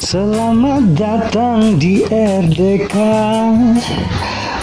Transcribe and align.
Selamat 0.00 0.96
datang 0.96 1.76
di 1.76 2.00
RDK 2.08 2.96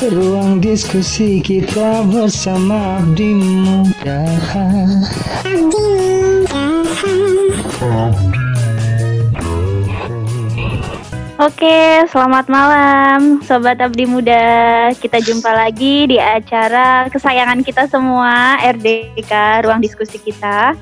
Ruang 0.10 0.58
diskusi 0.58 1.38
kita 1.46 2.02
bersama 2.10 2.98
Abdi 2.98 3.38
Muda 3.38 4.26
Oke, 11.38 12.02
selamat 12.10 12.50
malam 12.50 13.38
Sobat 13.46 13.78
Abdi 13.78 14.10
Muda. 14.10 14.42
Kita 14.98 15.22
jumpa 15.22 15.54
lagi 15.54 16.10
di 16.10 16.18
acara 16.18 17.14
kesayangan 17.14 17.62
kita 17.62 17.86
semua 17.86 18.58
RDK, 18.58 19.62
ruang 19.70 19.86
diskusi 19.86 20.18
kita. 20.18 20.74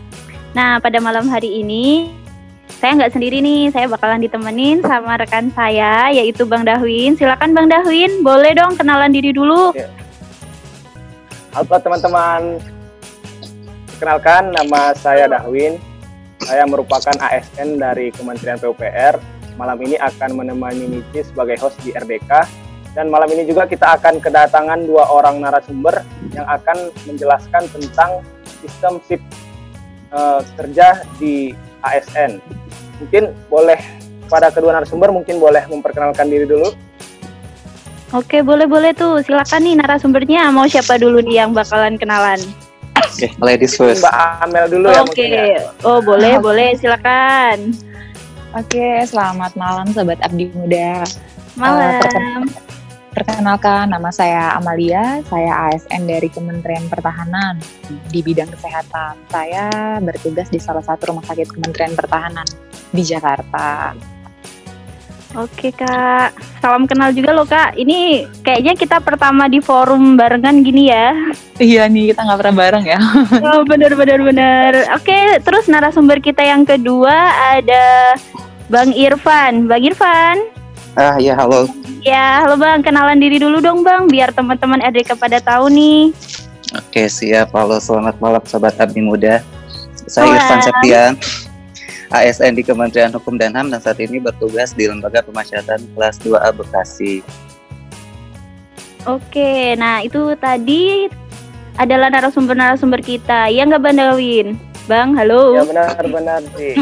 Nah, 0.55 0.79
pada 0.79 1.03
malam 1.03 1.27
hari 1.27 1.59
ini 1.59 2.07
saya 2.81 2.91
nggak 3.01 3.13
sendiri 3.13 3.41
nih, 3.41 3.69
saya 3.73 3.89
bakalan 3.89 4.21
ditemenin 4.21 4.81
sama 4.85 5.17
rekan 5.17 5.49
saya 5.53 6.09
yaitu 6.13 6.45
Bang 6.45 6.65
Dahwin. 6.65 7.17
Silakan 7.17 7.53
Bang 7.55 7.67
Dahwin, 7.71 8.21
boleh 8.21 8.51
dong 8.53 8.77
kenalan 8.77 9.13
diri 9.13 9.33
dulu. 9.33 9.73
Ya. 9.73 9.89
Halo 11.55 11.79
teman-teman, 11.79 12.59
perkenalkan 13.95 14.51
nama 14.51 14.91
saya 14.97 15.31
Dahwin. 15.31 15.79
Saya 16.43 16.67
merupakan 16.67 17.15
ASN 17.15 17.79
dari 17.79 18.11
Kementerian 18.11 18.59
PUPR 18.59 19.35
malam 19.55 19.79
ini 19.81 19.95
akan 19.95 20.35
menemani 20.35 20.85
Mici 20.85 21.23
sebagai 21.23 21.55
host 21.63 21.79
di 21.81 21.95
RDK 21.95 22.31
dan 22.95 23.11
malam 23.11 23.27
ini 23.31 23.43
juga 23.47 23.67
kita 23.67 23.99
akan 23.99 24.19
kedatangan 24.23 24.87
dua 24.87 25.07
orang 25.11 25.43
narasumber 25.43 26.03
yang 26.31 26.47
akan 26.47 26.91
menjelaskan 27.07 27.67
tentang 27.71 28.23
sistem 28.63 28.99
SIP 29.03 29.21
uh, 30.15 30.39
kerja 30.55 31.03
di 31.19 31.51
ASN. 31.83 32.39
Mungkin 33.01 33.35
boleh 33.51 33.79
pada 34.27 34.49
kedua 34.49 34.73
narasumber 34.73 35.13
mungkin 35.13 35.37
boleh 35.37 35.63
memperkenalkan 35.69 36.27
diri 36.29 36.47
dulu. 36.49 36.73
Oke, 38.13 38.39
boleh-boleh 38.45 38.95
tuh. 38.95 39.19
Silakan 39.25 39.65
nih 39.65 39.75
narasumbernya 39.81 40.47
mau 40.53 40.69
siapa 40.69 40.95
dulu 40.95 41.19
nih 41.25 41.43
yang 41.43 41.51
bakalan 41.51 41.97
kenalan? 41.99 42.39
Oke, 42.95 43.27
okay, 43.27 43.31
ladies 43.43 43.75
first. 43.75 44.05
Mbak 44.05 44.15
Amel 44.45 44.65
dulu 44.71 44.87
ya 44.87 45.01
Oke. 45.03 45.11
Okay. 45.11 45.51
Oh, 45.83 45.99
boleh, 45.99 46.39
boleh. 46.39 46.77
Silakan. 46.79 47.75
Oke, 48.55 49.03
selamat 49.03 49.51
malam 49.59 49.91
Sobat 49.91 50.21
Abdi 50.23 50.47
Muda. 50.55 51.03
Malam. 51.59 51.99
Uh, 52.07 52.43
perkenalkan, 53.11 53.91
nama 53.91 54.11
saya 54.15 54.55
Amalia, 54.55 55.19
saya 55.27 55.71
ASN 55.71 56.07
dari 56.07 56.31
Kementerian 56.31 56.87
Pertahanan 56.87 57.59
di 58.11 58.23
bidang 58.23 58.47
kesehatan. 58.47 59.19
Saya 59.27 59.99
bertugas 59.99 60.47
di 60.47 60.59
salah 60.59 60.83
satu 60.83 61.11
rumah 61.11 61.23
sakit 61.27 61.51
Kementerian 61.51 61.99
Pertahanan 61.99 62.47
di 62.95 63.03
Jakarta. 63.03 63.91
Oke 65.35 65.75
kak, 65.75 66.31
salam 66.63 66.87
kenal 66.87 67.11
juga 67.11 67.35
loh 67.35 67.43
kak. 67.43 67.75
Ini 67.75 68.23
kayaknya 68.39 68.71
kita 68.79 69.03
pertama 69.03 69.51
di 69.51 69.59
forum 69.59 70.15
barengan 70.15 70.63
gini 70.63 70.87
ya. 70.87 71.11
Iya 71.59 71.91
nih, 71.91 72.15
kita 72.15 72.23
nggak 72.23 72.39
pernah 72.39 72.55
bareng 72.55 72.85
ya. 72.87 72.99
Oh 73.51 73.67
bener 73.67 73.91
bener 73.99 74.23
bener. 74.23 74.87
Oke, 74.95 75.43
terus 75.43 75.67
narasumber 75.67 76.23
kita 76.23 76.39
yang 76.39 76.63
kedua 76.63 77.35
ada 77.51 78.15
Bang 78.71 78.95
Irfan. 78.95 79.67
Bang 79.67 79.83
Irfan. 79.83 80.39
Ah 80.95 81.19
ya 81.19 81.35
halo. 81.35 81.67
Ya 81.99 82.47
halo 82.47 82.55
Bang, 82.55 82.79
kenalan 82.79 83.19
diri 83.19 83.35
dulu 83.35 83.59
dong 83.59 83.83
Bang, 83.83 84.07
biar 84.07 84.31
teman-teman 84.31 84.79
RDK 84.79 85.19
pada 85.19 85.43
tahu 85.43 85.67
nih. 85.67 86.15
Oke 86.79 87.11
siap, 87.11 87.51
halo 87.51 87.75
selamat 87.83 88.23
malam 88.23 88.43
Sobat 88.47 88.79
Abdi 88.79 89.03
Muda. 89.03 89.43
Saya 90.07 90.31
Irfan 90.39 90.63
Septian 90.63 91.11
ASN 92.23 92.55
di 92.55 92.63
Kementerian 92.63 93.11
Hukum 93.11 93.35
dan 93.35 93.51
HAM 93.51 93.73
dan 93.73 93.81
saat 93.83 93.99
ini 93.99 94.21
bertugas 94.21 94.71
di 94.71 94.87
Lembaga 94.87 95.25
Pemasyarakatan 95.25 95.83
kelas 95.97 96.15
2A 96.23 96.49
Bekasi. 96.55 97.25
Oke, 99.05 99.77
nah 99.77 100.01
itu 100.01 100.33
tadi 100.39 101.05
adalah 101.77 102.09
narasumber-narasumber 102.09 103.03
kita. 103.03 103.51
Ya 103.51 103.67
nggak 103.67 103.83
Bang 103.83 103.99
Dawin? 103.99 104.57
Bang, 104.85 105.17
halo. 105.17 105.57
Ya 105.57 105.63
benar-benar 105.65 106.41
sih. 106.53 106.77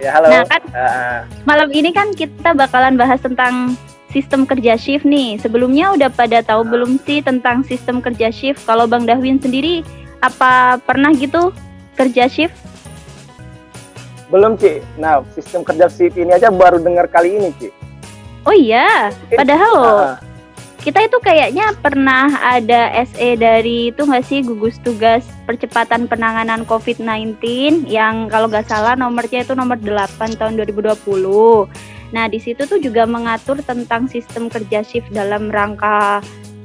Ya 0.00 0.10
halo. 0.18 0.28
Nah 0.32 0.42
kan 0.48 0.62
uh. 0.72 1.18
malam 1.44 1.68
ini 1.70 1.92
kan 1.92 2.10
kita 2.16 2.56
bakalan 2.56 2.96
bahas 2.96 3.20
tentang 3.20 3.76
sistem 4.08 4.48
kerja 4.48 4.74
shift 4.74 5.04
nih. 5.04 5.36
Sebelumnya 5.36 5.92
udah 5.92 6.08
pada 6.08 6.40
tahu 6.40 6.64
uh. 6.64 6.68
belum 6.68 6.96
sih 7.04 7.20
tentang 7.20 7.60
sistem 7.62 8.00
kerja 8.00 8.32
shift? 8.32 8.64
Kalau 8.64 8.88
Bang 8.88 9.04
Dawin 9.04 9.36
sendiri 9.36 9.84
apa 10.24 10.80
pernah 10.80 11.12
gitu 11.12 11.52
kerja 11.94 12.24
shift? 12.24 12.56
Belum, 14.32 14.56
Ci. 14.56 14.80
Nah, 14.96 15.20
sistem 15.36 15.60
kerja 15.60 15.92
shift 15.92 16.16
ini 16.16 16.32
aja 16.32 16.48
baru 16.48 16.80
dengar 16.80 17.04
kali 17.06 17.36
ini, 17.36 17.52
Ci. 17.60 17.68
Oh 18.42 18.56
iya, 18.56 19.12
padahal 19.30 19.72
loh. 19.76 19.92
Uh, 19.92 20.12
kita 20.82 20.98
itu 21.06 21.14
kayaknya 21.22 21.78
pernah 21.78 22.26
ada 22.42 22.90
SE 23.06 23.38
dari 23.38 23.94
itu 23.94 24.02
nggak 24.02 24.26
sih 24.26 24.42
gugus 24.42 24.82
tugas 24.82 25.22
percepatan 25.46 26.10
penanganan 26.10 26.66
COVID-19 26.66 27.38
yang 27.86 28.26
kalau 28.26 28.50
nggak 28.50 28.66
salah 28.66 28.98
nomornya 28.98 29.46
itu 29.46 29.54
nomor 29.54 29.78
8 29.78 30.34
tahun 30.34 30.58
2020. 30.58 31.06
Nah, 32.10 32.26
di 32.26 32.42
situ 32.42 32.66
tuh 32.66 32.82
juga 32.82 33.06
mengatur 33.06 33.62
tentang 33.62 34.10
sistem 34.10 34.50
kerja 34.50 34.82
shift 34.82 35.06
dalam 35.14 35.54
rangka 35.54 36.18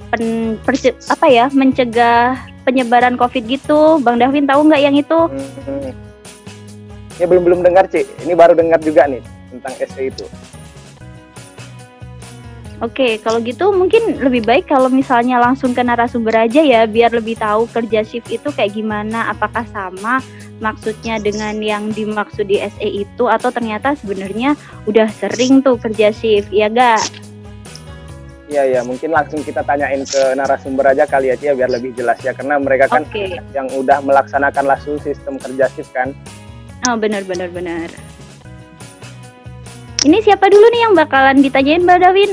pen, 0.10 0.58
perce, 0.66 0.98
apa 1.14 1.30
ya, 1.30 1.46
mencegah 1.54 2.42
penyebaran 2.66 3.22
COVID 3.22 3.44
gitu. 3.46 4.02
Bang 4.02 4.18
Davin 4.18 4.50
tahu 4.50 4.66
nggak 4.66 4.82
yang 4.82 4.98
itu? 4.98 5.20
Hmm, 5.30 5.94
Ya 7.18 7.26
belum 7.26 7.44
belum 7.46 7.60
dengar 7.66 7.90
Ci. 7.90 8.06
Ini 8.24 8.34
baru 8.38 8.54
dengar 8.54 8.78
juga 8.82 9.10
nih 9.10 9.22
tentang 9.50 9.74
SE 9.82 10.02
itu. 10.02 10.26
Oke, 12.78 13.18
kalau 13.26 13.42
gitu 13.42 13.74
mungkin 13.74 14.22
lebih 14.22 14.46
baik 14.46 14.70
kalau 14.70 14.86
misalnya 14.86 15.42
langsung 15.42 15.74
ke 15.74 15.82
narasumber 15.82 16.46
aja 16.46 16.62
ya, 16.62 16.86
biar 16.86 17.10
lebih 17.10 17.34
tahu 17.34 17.66
kerja 17.74 18.06
shift 18.06 18.30
itu 18.30 18.54
kayak 18.54 18.78
gimana, 18.78 19.34
apakah 19.34 19.66
sama 19.74 20.22
maksudnya 20.62 21.18
dengan 21.18 21.58
yang 21.58 21.90
dimaksud 21.90 22.46
di 22.46 22.62
SE 22.62 22.86
itu, 22.86 23.26
atau 23.26 23.50
ternyata 23.50 23.98
sebenarnya 23.98 24.54
udah 24.86 25.10
sering 25.10 25.66
tuh 25.66 25.82
kerja 25.82 26.14
shift, 26.14 26.54
ya 26.54 26.70
gak? 26.70 27.02
Iya 28.46 28.78
ya, 28.78 28.82
mungkin 28.86 29.10
langsung 29.10 29.42
kita 29.42 29.66
tanyain 29.66 30.06
ke 30.06 30.38
narasumber 30.38 30.94
aja 30.94 31.10
kali 31.10 31.34
aja 31.34 31.52
ya 31.52 31.54
biar 31.58 31.74
lebih 31.74 31.98
jelas 31.98 32.22
ya, 32.22 32.38
karena 32.38 32.62
mereka 32.62 32.86
kan 32.94 33.02
okay. 33.10 33.42
yang 33.58 33.66
udah 33.74 34.06
melaksanakan 34.06 34.70
langsung 34.70 35.02
sistem 35.02 35.42
kerja 35.42 35.66
shift 35.74 35.90
kan. 35.98 36.14
Oh 36.86 36.96
benar 37.00 37.26
benar 37.26 37.50
benar. 37.50 37.90
Ini 40.06 40.22
siapa 40.22 40.46
dulu 40.46 40.66
nih 40.70 40.82
yang 40.86 40.94
bakalan 40.94 41.42
ditanyain 41.42 41.82
Mbak 41.82 42.00
Dawin? 42.06 42.32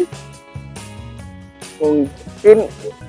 Mungkin 1.81 2.59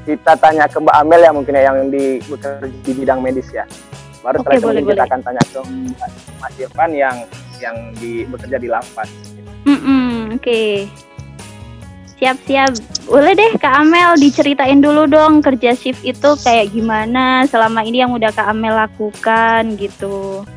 kita 0.08 0.34
tanya 0.40 0.66
ke 0.72 0.80
Mbak 0.80 0.96
Amel 0.96 1.22
ya 1.28 1.32
mungkin 1.36 1.54
ya 1.60 1.64
yang 1.68 1.92
di 1.92 2.24
bekerja 2.24 2.72
di 2.72 2.92
bidang 2.96 3.20
medis 3.20 3.52
ya. 3.52 3.68
Baru 4.24 4.42
okay, 4.42 4.58
setelah 4.58 4.80
itu 4.80 4.90
kita 4.96 5.04
akan 5.06 5.22
tanya 5.22 5.44
ke 5.44 5.60
Mas 6.40 6.56
Irfan 6.58 6.92
yang 6.96 7.16
yang 7.60 7.76
di 8.00 8.24
bekerja 8.26 8.58
di 8.58 8.68
lapas. 8.72 9.12
Mm 9.68 9.80
-mm, 9.80 10.16
Oke. 10.40 10.40
Okay. 10.40 10.74
Siap-siap. 12.16 12.72
Boleh 13.12 13.36
deh 13.36 13.52
Kak 13.60 13.86
Amel 13.86 14.16
diceritain 14.18 14.80
dulu 14.80 15.06
dong 15.06 15.44
kerja 15.44 15.76
shift 15.76 16.02
itu 16.02 16.34
kayak 16.42 16.72
gimana 16.72 17.44
selama 17.46 17.84
ini 17.84 18.02
yang 18.02 18.16
udah 18.16 18.32
Kak 18.32 18.50
Amel 18.50 18.74
lakukan 18.74 19.76
gitu. 19.76 20.48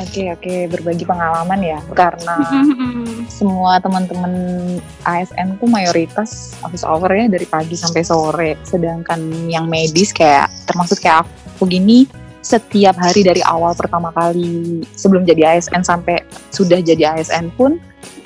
Oke 0.00 0.24
okay, 0.24 0.26
oke 0.32 0.40
okay. 0.48 0.60
berbagi 0.64 1.04
pengalaman 1.04 1.60
ya 1.60 1.76
karena 1.92 2.40
semua 3.36 3.76
teman-teman 3.84 4.32
ASN 5.04 5.60
tuh 5.60 5.68
mayoritas 5.68 6.56
office 6.64 6.88
hour 6.88 7.12
ya 7.12 7.28
dari 7.28 7.44
pagi 7.44 7.76
sampai 7.76 8.00
sore 8.00 8.56
sedangkan 8.64 9.20
yang 9.52 9.68
medis 9.68 10.08
kayak 10.16 10.48
termasuk 10.64 11.04
kayak 11.04 11.28
aku 11.52 11.68
gini 11.68 12.08
setiap 12.40 12.96
hari 12.96 13.20
dari 13.20 13.44
awal 13.44 13.76
pertama 13.76 14.08
kali 14.16 14.80
sebelum 14.96 15.28
jadi 15.28 15.60
ASN 15.60 15.84
sampai 15.84 16.24
sudah 16.48 16.80
jadi 16.80 17.20
ASN 17.20 17.52
pun 17.52 17.76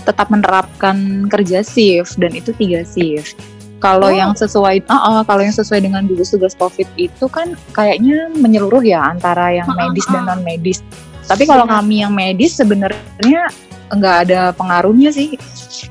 tetap 0.07 0.31
menerapkan 0.31 1.27
kerja 1.27 1.67
shift 1.67 2.15
dan 2.23 2.39
itu 2.39 2.55
tiga 2.55 2.87
shift 2.87 3.35
kalau 3.83 4.09
oh. 4.09 4.15
yang 4.15 4.31
sesuai 4.31 4.87
uh, 4.87 4.95
uh, 4.95 5.21
kalau 5.27 5.43
yang 5.43 5.53
sesuai 5.53 5.83
dengan 5.83 6.07
gugus 6.07 6.31
tugas 6.31 6.55
covid 6.55 6.87
itu 6.95 7.27
kan 7.27 7.59
kayaknya 7.75 8.31
menyeluruh 8.31 8.87
ya 8.87 9.03
antara 9.11 9.51
yang 9.51 9.67
medis 9.75 10.07
dan 10.07 10.31
non 10.31 10.41
medis 10.47 10.79
tapi 11.25 11.49
kalau 11.49 11.65
kami 11.65 12.05
yang 12.05 12.13
medis 12.13 12.57
sebenarnya 12.57 13.49
nggak 13.93 14.17
ada 14.29 14.41
pengaruhnya 14.53 15.11
sih. 15.13 15.37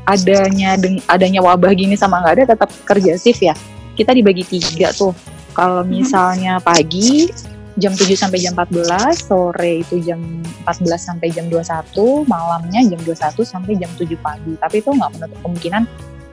Adanya 0.08 0.80
adanya 1.12 1.40
wabah 1.44 1.72
gini 1.76 1.94
sama 1.94 2.24
nggak 2.24 2.34
ada 2.40 2.46
tetap 2.56 2.70
kerja 2.86 3.18
shift 3.18 3.42
ya. 3.42 3.54
Kita 3.94 4.14
dibagi 4.14 4.46
tiga 4.46 4.90
tuh. 4.94 5.14
Kalau 5.54 5.86
mhm. 5.86 5.90
misalnya 5.90 6.58
pagi 6.58 7.30
jam 7.78 7.94
7 7.94 8.06
sampai 8.14 8.38
jam 8.38 8.54
14, 8.54 9.18
sore 9.18 9.82
itu 9.82 9.98
jam 10.06 10.22
14 10.66 10.94
sampai 10.94 11.34
jam 11.34 11.50
21, 11.50 12.22
malamnya 12.30 12.86
jam 12.86 13.02
21 13.02 13.42
sampai 13.42 13.74
jam 13.78 13.90
7 13.98 14.14
pagi. 14.22 14.54
Tapi 14.62 14.76
itu 14.82 14.90
nggak 14.94 15.12
menutup 15.18 15.40
kemungkinan 15.42 15.84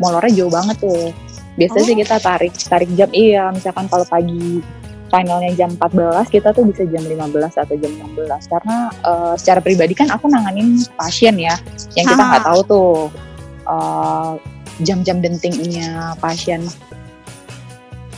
molornya 0.00 0.32
jauh 0.37 0.53
banget 0.53 0.76
tuh. 0.81 1.12
Biasanya 1.56 1.85
oh. 1.85 1.88
sih 1.88 1.96
kita 1.96 2.17
tarik 2.20 2.53
tarik 2.56 2.91
jam 2.96 3.11
iya, 3.12 3.49
misalkan 3.53 3.88
kalau 3.88 4.05
pagi 4.08 4.61
finalnya 5.11 5.51
jam 5.59 5.71
14 5.75 6.31
kita 6.31 6.55
tuh 6.55 6.65
bisa 6.71 6.87
jam 6.87 7.03
15 7.03 7.35
atau 7.51 7.75
jam 7.75 7.93
16 8.15 8.31
karena 8.47 8.77
uh, 9.03 9.35
secara 9.35 9.59
pribadi 9.59 9.93
kan 9.99 10.09
aku 10.09 10.31
nanganin 10.31 10.79
pasien 10.95 11.35
ya 11.35 11.59
yang 11.99 12.07
kita 12.07 12.23
nggak 12.23 12.47
tahu 12.47 12.61
tuh 12.65 12.93
uh, 13.67 14.39
jam-jam 14.81 15.21
dentingnya 15.21 16.17
pasien 16.23 16.65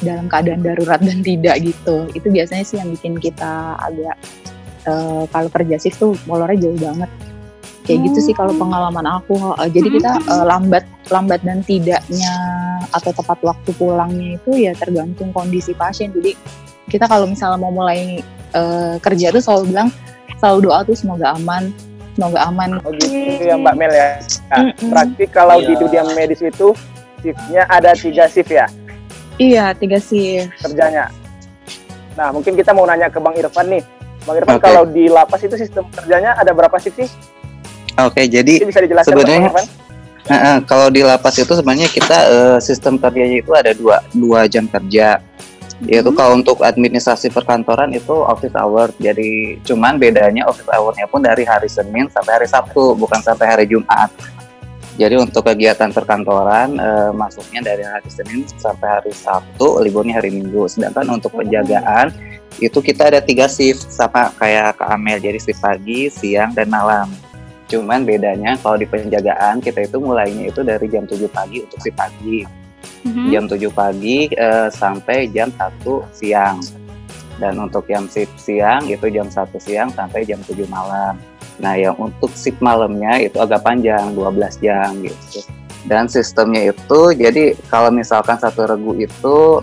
dalam 0.03 0.27
keadaan 0.27 0.61
darurat 0.61 0.99
dan 0.99 1.23
tidak 1.23 1.62
gitu. 1.62 2.11
Itu 2.12 2.29
biasanya 2.29 2.65
sih 2.67 2.77
yang 2.83 2.91
bikin 2.91 3.17
kita 3.23 3.79
agak 3.79 4.19
uh, 4.91 5.25
kalau 5.31 5.49
kerja 5.49 5.79
shift 5.79 6.03
tuh 6.03 6.12
molornya 6.27 6.69
jauh 6.69 6.79
banget. 6.79 7.11
Kayak 7.83 7.99
hmm. 7.99 8.06
gitu 8.11 8.19
sih 8.31 8.35
kalau 8.35 8.55
hmm. 8.55 8.62
pengalaman 8.62 9.06
aku 9.06 9.35
uh, 9.55 9.71
jadi 9.71 9.88
kita 9.91 10.12
uh, 10.31 10.45
lambat 10.47 10.85
lambat 11.11 11.41
dan 11.43 11.62
tidaknya 11.67 12.35
atau 12.93 13.11
tepat 13.15 13.38
waktu 13.43 13.71
pulangnya 13.79 14.38
itu 14.38 14.50
ya 14.59 14.75
tergantung 14.75 15.31
kondisi 15.31 15.73
pasien. 15.75 16.11
Jadi 16.11 16.35
kita 16.90 17.06
kalau 17.06 17.26
misalnya 17.29 17.58
mau 17.58 17.70
mulai 17.70 18.23
uh, 18.56 18.96
kerja 19.02 19.31
tuh 19.31 19.43
selalu 19.43 19.75
bilang 19.75 19.88
selalu 20.40 20.70
doa 20.70 20.82
tuh 20.82 20.96
semoga 20.99 21.34
aman 21.37 21.70
semoga 22.17 22.38
aman. 22.49 22.70
Oh 22.84 22.93
gitu. 22.93 23.17
Ya 23.40 23.56
Mbak 23.56 23.75
Mel 23.76 23.93
ya. 23.93 24.08
Nah, 24.52 24.58
mm 24.61 24.73
-mm. 24.76 24.88
berarti 24.93 25.25
kalau 25.32 25.56
yeah. 25.61 25.69
di 25.69 25.73
iya. 25.73 25.81
dunia 25.81 26.02
medis 26.12 26.40
itu 26.44 26.69
shiftnya 27.25 27.62
ada 27.69 27.90
tiga 27.96 28.25
shift 28.29 28.50
ya? 28.52 28.67
Iya 29.40 29.73
tiga 29.76 29.99
shift. 29.99 30.52
Kerjanya. 30.61 31.08
Nah 32.19 32.29
mungkin 32.31 32.52
kita 32.52 32.76
mau 32.76 32.85
nanya 32.85 33.08
ke 33.08 33.19
Bang 33.19 33.37
Irfan 33.37 33.67
nih. 33.73 33.82
Bang 34.28 34.37
Irfan 34.38 34.61
okay. 34.61 34.64
kalau 34.69 34.82
di 34.85 35.08
lapas 35.08 35.40
itu 35.40 35.56
sistem 35.56 35.88
kerjanya 35.88 36.37
ada 36.37 36.52
berapa 36.52 36.76
shift 36.76 37.00
sih? 37.00 37.08
Oke, 38.00 38.25
okay, 38.25 38.26
jadi 38.28 38.64
bisa 38.64 38.81
dijelaskan 38.81 39.12
sebenarnya 39.12 39.52
uh, 39.52 40.32
uh, 40.32 40.56
kalau 40.64 40.88
di 40.88 41.05
lapas 41.05 41.37
itu 41.37 41.52
sebenarnya 41.52 41.93
kita 41.93 42.19
uh, 42.32 42.58
sistem 42.62 42.96
kerjanya 42.96 43.44
itu 43.44 43.52
ada 43.52 43.76
dua 43.76 44.00
dua 44.17 44.49
jam 44.49 44.64
kerja 44.64 45.20
yaitu 45.87 46.14
hmm. 46.14 46.19
kalau 46.19 46.38
untuk 46.38 46.62
administrasi 46.62 47.34
perkantoran 47.34 47.90
itu 47.90 48.14
office 48.14 48.55
hour. 48.55 48.94
Jadi 49.02 49.58
cuman 49.67 49.99
bedanya 49.99 50.46
office 50.46 50.70
hournya 50.70 51.11
pun 51.11 51.23
dari 51.23 51.43
hari 51.43 51.67
Senin 51.67 52.06
sampai 52.06 52.43
hari 52.43 52.46
Sabtu 52.46 52.94
bukan 52.94 53.19
sampai 53.19 53.46
hari 53.50 53.64
Jumat. 53.67 54.11
Jadi 55.00 55.17
untuk 55.17 55.49
kegiatan 55.49 55.88
perkantoran 55.88 56.76
eh, 56.76 57.11
masuknya 57.17 57.64
dari 57.64 57.82
hari 57.82 58.06
Senin 58.12 58.44
sampai 58.46 59.00
hari 59.00 59.12
Sabtu 59.17 59.81
liburnya 59.82 60.23
hari 60.23 60.31
Minggu. 60.31 60.69
Sedangkan 60.70 61.08
untuk 61.11 61.34
penjagaan 61.34 62.12
itu 62.61 62.78
kita 62.85 63.08
ada 63.08 63.19
tiga 63.25 63.49
shift 63.49 63.88
sama 63.90 64.31
kayak 64.37 64.78
ke 64.78 64.85
Amel. 64.87 65.19
Jadi 65.19 65.38
shift 65.40 65.58
pagi 65.64 66.12
siang 66.12 66.52
dan 66.55 66.70
malam. 66.70 67.08
Cuman 67.67 68.05
bedanya 68.05 68.55
kalau 68.61 68.76
di 68.76 68.85
penjagaan 68.85 69.64
kita 69.64 69.88
itu 69.88 69.96
mulainya 69.96 70.52
itu 70.52 70.61
dari 70.61 70.87
jam 70.93 71.08
7 71.08 71.25
pagi 71.32 71.64
untuk 71.64 71.81
shift 71.81 71.96
pagi 71.96 72.62
hmm 73.02 73.29
jam 73.32 73.44
7 73.49 73.58
pagi 73.73 74.31
uh, 74.38 74.69
sampai 74.70 75.31
jam 75.32 75.50
1 75.55 75.82
siang. 76.14 76.61
Dan 77.40 77.58
untuk 77.58 77.88
yang 77.90 78.06
shift 78.06 78.37
siang 78.38 78.87
itu 78.87 79.08
jam 79.11 79.26
1 79.26 79.50
siang 79.58 79.88
sampai 79.90 80.23
jam 80.23 80.38
7 80.44 80.62
malam. 80.69 81.19
Nah, 81.58 81.75
yang 81.76 81.96
untuk 81.99 82.31
shift 82.32 82.62
malamnya 82.62 83.19
itu 83.19 83.37
agak 83.40 83.67
panjang, 83.67 84.14
12 84.14 84.62
jam 84.62 84.94
gitu. 85.02 85.43
Dan 85.82 86.06
sistemnya 86.06 86.70
itu 86.70 87.00
jadi 87.11 87.58
kalau 87.67 87.90
misalkan 87.90 88.38
satu 88.38 88.70
regu 88.70 88.94
itu 89.02 89.58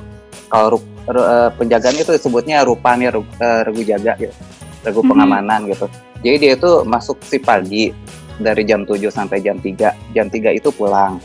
kalau 0.52 0.84
uh, 1.08 1.48
penjagaan 1.56 1.96
itu 1.96 2.12
disebutnya 2.12 2.68
rupanya 2.68 3.16
regu, 3.16 3.28
uh, 3.40 3.62
regu 3.64 3.82
jaga 3.88 4.20
gitu. 4.20 4.36
Regu 4.84 5.00
mm-hmm. 5.00 5.10
pengamanan 5.16 5.60
gitu. 5.72 5.88
Jadi 6.20 6.36
dia 6.36 6.52
itu 6.60 6.72
masuk 6.84 7.24
shift 7.24 7.48
pagi 7.48 7.96
dari 8.40 8.68
jam 8.68 8.84
7 8.84 9.00
sampai 9.08 9.40
jam 9.40 9.56
3. 9.56 10.16
Jam 10.16 10.28
3 10.28 10.60
itu 10.60 10.70
pulang 10.76 11.20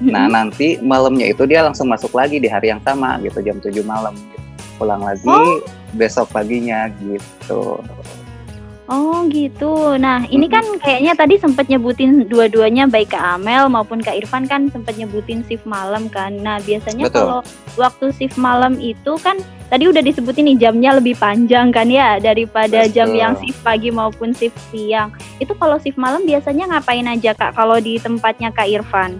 Nah 0.00 0.28
nanti 0.28 0.76
malamnya 0.84 1.32
itu 1.32 1.48
dia 1.48 1.64
langsung 1.64 1.88
masuk 1.88 2.12
lagi 2.12 2.36
di 2.36 2.48
hari 2.50 2.68
yang 2.68 2.82
sama 2.84 3.16
gitu 3.24 3.40
jam 3.40 3.56
7 3.56 3.72
malam 3.80 4.12
gitu. 4.12 4.44
pulang 4.76 5.00
lagi 5.00 5.24
oh. 5.24 5.64
besok 5.96 6.28
paginya 6.28 6.92
gitu. 7.00 7.80
Oh 8.86 9.26
gitu. 9.26 9.98
Nah 9.98 10.22
ini 10.30 10.46
kan 10.46 10.62
kayaknya 10.78 11.18
tadi 11.18 11.42
sempat 11.42 11.66
nyebutin 11.66 12.30
dua-duanya 12.30 12.86
baik 12.86 13.18
Kak 13.18 13.42
Amel 13.42 13.66
maupun 13.66 13.98
Kak 13.98 14.14
Irfan 14.14 14.46
kan 14.46 14.70
sempat 14.70 14.94
nyebutin 14.94 15.42
shift 15.50 15.66
malam 15.66 16.06
kan. 16.06 16.38
Nah 16.38 16.62
biasanya 16.62 17.10
kalau 17.10 17.42
waktu 17.74 18.14
shift 18.14 18.38
malam 18.38 18.78
itu 18.78 19.18
kan 19.18 19.42
tadi 19.74 19.90
udah 19.90 19.98
disebutin 19.98 20.46
nih 20.54 20.70
jamnya 20.70 20.94
lebih 21.02 21.18
panjang 21.18 21.74
kan 21.74 21.90
ya 21.90 22.22
daripada 22.22 22.86
Betul. 22.86 22.94
jam 22.94 23.08
yang 23.10 23.34
shift 23.42 23.58
pagi 23.66 23.90
maupun 23.90 24.30
shift 24.30 24.54
siang. 24.70 25.10
Itu 25.42 25.58
kalau 25.58 25.82
shift 25.82 25.98
malam 25.98 26.22
biasanya 26.22 26.70
ngapain 26.70 27.10
aja 27.10 27.34
Kak 27.34 27.58
kalau 27.58 27.82
di 27.82 27.98
tempatnya 27.98 28.54
Kak 28.54 28.70
Irfan? 28.70 29.18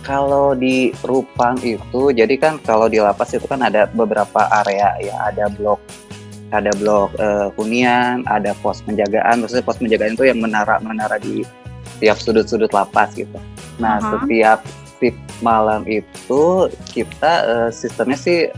Kalau 0.00 0.56
di 0.56 0.96
Rupang 1.04 1.60
itu, 1.60 2.10
jadi 2.10 2.34
kan 2.40 2.56
kalau 2.64 2.88
di 2.88 2.98
lapas 2.98 3.36
itu 3.36 3.44
kan 3.44 3.60
ada 3.60 3.84
beberapa 3.92 4.48
area 4.64 4.96
ya, 4.98 5.14
ada 5.28 5.52
blok 5.52 5.78
ada 6.50 6.70
blok 6.74 7.14
uh, 7.22 7.48
hunian, 7.54 8.26
ada 8.26 8.54
pos 8.58 8.82
penjagaan. 8.82 9.42
Maksudnya 9.42 9.64
pos 9.64 9.78
penjagaan 9.78 10.18
itu 10.18 10.26
yang 10.26 10.42
menara-menara 10.42 11.22
di 11.22 11.46
tiap 12.02 12.18
sudut-sudut 12.18 12.70
lapas 12.74 13.14
gitu. 13.14 13.38
Nah, 13.78 14.02
uh-huh. 14.02 14.26
setiap 14.26 14.58
tip 14.98 15.16
malam 15.40 15.86
itu 15.86 16.68
kita 16.90 17.32
uh, 17.46 17.70
sistemnya 17.70 18.18
sih 18.18 18.50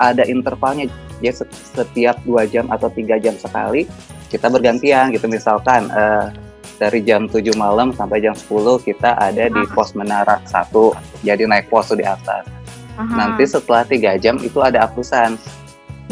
ada 0.00 0.24
intervalnya. 0.24 0.88
Jadi 1.20 1.44
setiap 1.76 2.16
dua 2.24 2.48
jam 2.48 2.64
atau 2.72 2.88
tiga 2.88 3.20
jam 3.20 3.36
sekali 3.36 3.84
kita 4.32 4.48
bergantian 4.48 5.12
gitu. 5.12 5.28
Misalkan 5.28 5.90
uh, 5.92 6.32
dari 6.80 7.04
jam 7.04 7.28
7 7.28 7.52
malam 7.60 7.92
sampai 7.92 8.24
jam 8.24 8.32
10 8.32 8.80
kita 8.88 9.12
ada 9.20 9.52
di 9.52 9.62
pos 9.76 9.92
menara 9.92 10.40
satu 10.48 10.96
jadi 11.20 11.44
naik 11.44 11.68
pos 11.68 11.92
di 11.92 12.02
atas. 12.02 12.48
Aha. 12.96 13.16
nanti 13.16 13.44
setelah 13.48 13.84
tiga 13.84 14.16
jam 14.20 14.36
itu 14.40 14.60
ada 14.60 14.84
apusan 14.88 15.36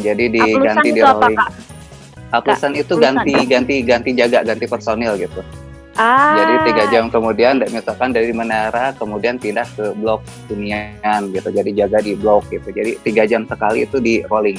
jadi 0.00 0.30
diganti 0.30 0.94
di 0.94 1.00
rolling 1.00 1.36
apusan 2.32 2.76
itu 2.76 2.96
ganti 3.00 3.34
ganti 3.48 3.80
ganti 3.84 4.10
jaga 4.12 4.44
ganti 4.44 4.64
personil 4.68 5.16
gitu. 5.16 5.40
Ah. 5.98 6.38
jadi 6.38 6.54
tiga 6.70 6.84
jam 6.94 7.04
kemudian 7.10 7.58
misalkan 7.74 8.14
dari 8.14 8.30
menara 8.30 8.94
kemudian 8.94 9.34
pindah 9.34 9.66
ke 9.74 9.90
blok 9.98 10.22
hunian 10.46 11.34
gitu. 11.34 11.50
Jadi 11.50 11.74
jaga 11.74 11.98
di 11.98 12.14
blok 12.14 12.46
gitu. 12.54 12.70
Jadi 12.70 13.02
tiga 13.02 13.26
jam 13.26 13.42
sekali 13.50 13.82
itu 13.82 13.98
di 13.98 14.22
rolling. 14.30 14.54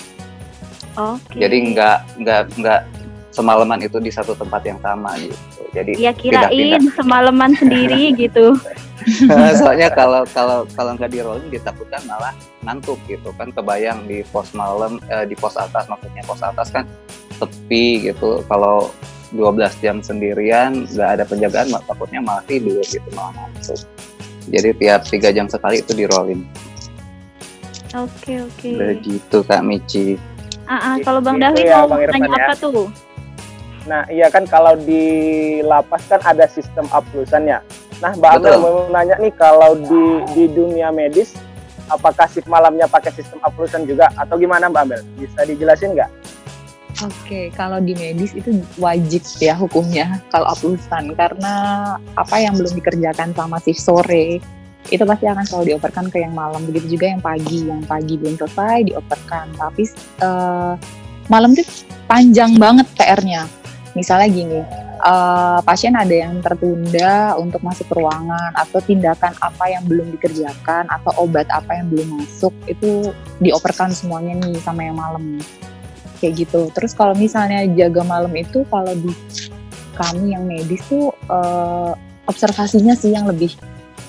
Okay. 1.00 1.48
Jadi 1.48 1.58
nggak 1.72 1.98
nggak 2.20 2.42
nggak 2.60 2.82
semalaman 3.30 3.80
itu 3.81 3.98
di 4.02 4.10
satu 4.10 4.34
tempat 4.34 4.62
yang 4.66 4.80
sama 4.81 5.14
gitu. 5.22 5.38
Jadi 5.74 6.02
ya 6.02 6.12
kirain 6.14 6.81
semalaman 6.94 7.54
sendiri 7.54 8.12
gitu. 8.24 8.58
Soalnya 9.30 9.94
kalau 9.94 10.25
kalau 10.34 10.65
kalau 10.75 10.92
nggak 10.98 11.12
di 11.13 11.20
rolling 11.24 11.50
ditakutkan 11.53 12.03
malah 12.10 12.34
ngantuk 12.65 13.00
gitu 13.08 13.32
kan 13.38 13.53
kebayang 13.53 14.03
di 14.10 14.25
pos 14.27 14.51
malam 14.51 15.00
eh, 15.08 15.24
di 15.30 15.38
pos 15.38 15.56
atas 15.56 15.88
maksudnya 15.88 16.25
pos 16.25 16.42
atas 16.42 16.68
kan 16.74 16.84
sepi 17.38 18.12
gitu. 18.12 18.44
Kalau 18.50 18.92
12 19.32 19.62
jam 19.86 20.01
sendirian 20.01 20.89
nggak 20.89 21.10
ada 21.22 21.24
penjagaan 21.24 21.70
takutnya 21.86 22.20
malah 22.20 22.44
tidur 22.50 22.82
gitu 22.82 23.06
malah 23.13 23.32
ngantuk. 23.38 23.86
Jadi 24.50 24.70
tiap 24.82 25.06
tiga 25.06 25.30
jam 25.30 25.46
sekali 25.46 25.86
itu 25.86 25.94
di 25.94 26.10
rolling. 26.10 26.42
Oke 27.94 28.42
oke. 28.42 28.70
Begitu 28.77 29.38
Kak 29.46 29.62
Michi. 29.65 30.18
Ah, 30.70 30.94
ah 30.94 30.96
kalau 31.01 31.18
Bang 31.18 31.42
Dawi 31.42 31.65
ya, 31.65 31.82
mau 31.89 31.98
tanya 31.98 32.30
ya. 32.30 32.46
apa 32.46 32.53
tuh? 32.53 32.94
Nah, 33.89 34.05
iya 34.05 34.29
kan 34.29 34.46
kalau 34.46 34.77
di 34.77 35.01
lapas 35.65 36.05
kan 36.05 36.22
ada 36.22 36.46
sistem 36.46 36.86
aplusan 36.93 37.50
ya. 37.50 37.60
Nah, 38.05 38.13
Mbak 38.13 38.31
Amel 38.38 38.55
mau 38.62 38.86
nanya 38.93 39.17
nih 39.17 39.34
kalau 39.34 39.74
di 39.81 40.05
di 40.38 40.46
dunia 40.53 40.93
medis 40.93 41.34
apakah 41.89 42.29
shift 42.29 42.46
malamnya 42.46 42.86
pakai 42.86 43.10
sistem 43.17 43.41
aplusan 43.41 43.89
juga? 43.89 44.13
Atau 44.13 44.38
gimana 44.38 44.69
Mbak 44.69 44.84
Amel? 44.86 45.01
Bisa 45.17 45.41
dijelasin 45.41 45.98
nggak? 45.98 46.12
Oke, 47.01 47.50
kalau 47.58 47.81
di 47.81 47.98
medis 47.98 48.38
itu 48.38 48.62
wajib 48.77 49.25
ya 49.41 49.58
hukumnya 49.58 50.22
kalau 50.29 50.53
aplusan 50.53 51.17
karena 51.17 51.53
apa 52.13 52.36
yang 52.38 52.53
belum 52.62 52.77
dikerjakan 52.77 53.34
sama 53.34 53.58
shift 53.65 53.81
sore 53.81 54.38
itu 54.89 55.03
pasti 55.03 55.25
akan 55.27 55.46
selalu 55.50 55.65
dioperkan 55.74 56.13
ke 56.13 56.22
yang 56.22 56.38
malam. 56.38 56.62
Begitu 56.69 56.93
juga 56.98 57.10
yang 57.10 57.22
pagi. 57.25 57.65
Yang 57.65 57.84
pagi 57.89 58.13
belum 58.22 58.36
selesai 58.38 58.77
dioperkan. 58.93 59.46
Tapi 59.58 59.84
uh, 60.22 60.74
malam 61.25 61.58
itu 61.58 61.65
panjang 62.05 62.58
banget 62.58 62.86
PR-nya 62.93 63.50
misalnya 63.98 64.27
gini 64.29 64.60
uh, 65.03 65.60
pasien 65.63 65.96
ada 65.96 66.12
yang 66.12 66.39
tertunda 66.43 67.36
untuk 67.39 67.63
masuk 67.63 67.88
ke 67.89 67.96
ruangan 67.98 68.51
atau 68.55 68.79
tindakan 68.84 69.34
apa 69.39 69.65
yang 69.72 69.84
belum 69.88 70.13
dikerjakan 70.19 70.86
atau 70.91 71.12
obat 71.24 71.48
apa 71.50 71.79
yang 71.79 71.88
belum 71.89 72.19
masuk 72.19 72.53
itu 72.67 73.12
dioperkan 73.39 73.93
semuanya 73.96 74.38
nih 74.43 74.60
sama 74.62 74.86
yang 74.86 74.98
malam 75.00 75.39
kayak 76.19 76.46
gitu 76.46 76.67
terus 76.75 76.91
kalau 76.91 77.15
misalnya 77.15 77.63
jaga 77.74 78.03
malam 78.03 78.31
itu 78.36 78.67
kalau 78.67 78.91
di 78.91 79.12
kami 79.96 80.31
yang 80.31 80.48
medis 80.48 80.79
tuh 80.88 81.12
uh, 81.27 81.91
observasinya 82.27 82.96
sih 82.96 83.12
yang 83.12 83.27
lebih 83.27 83.51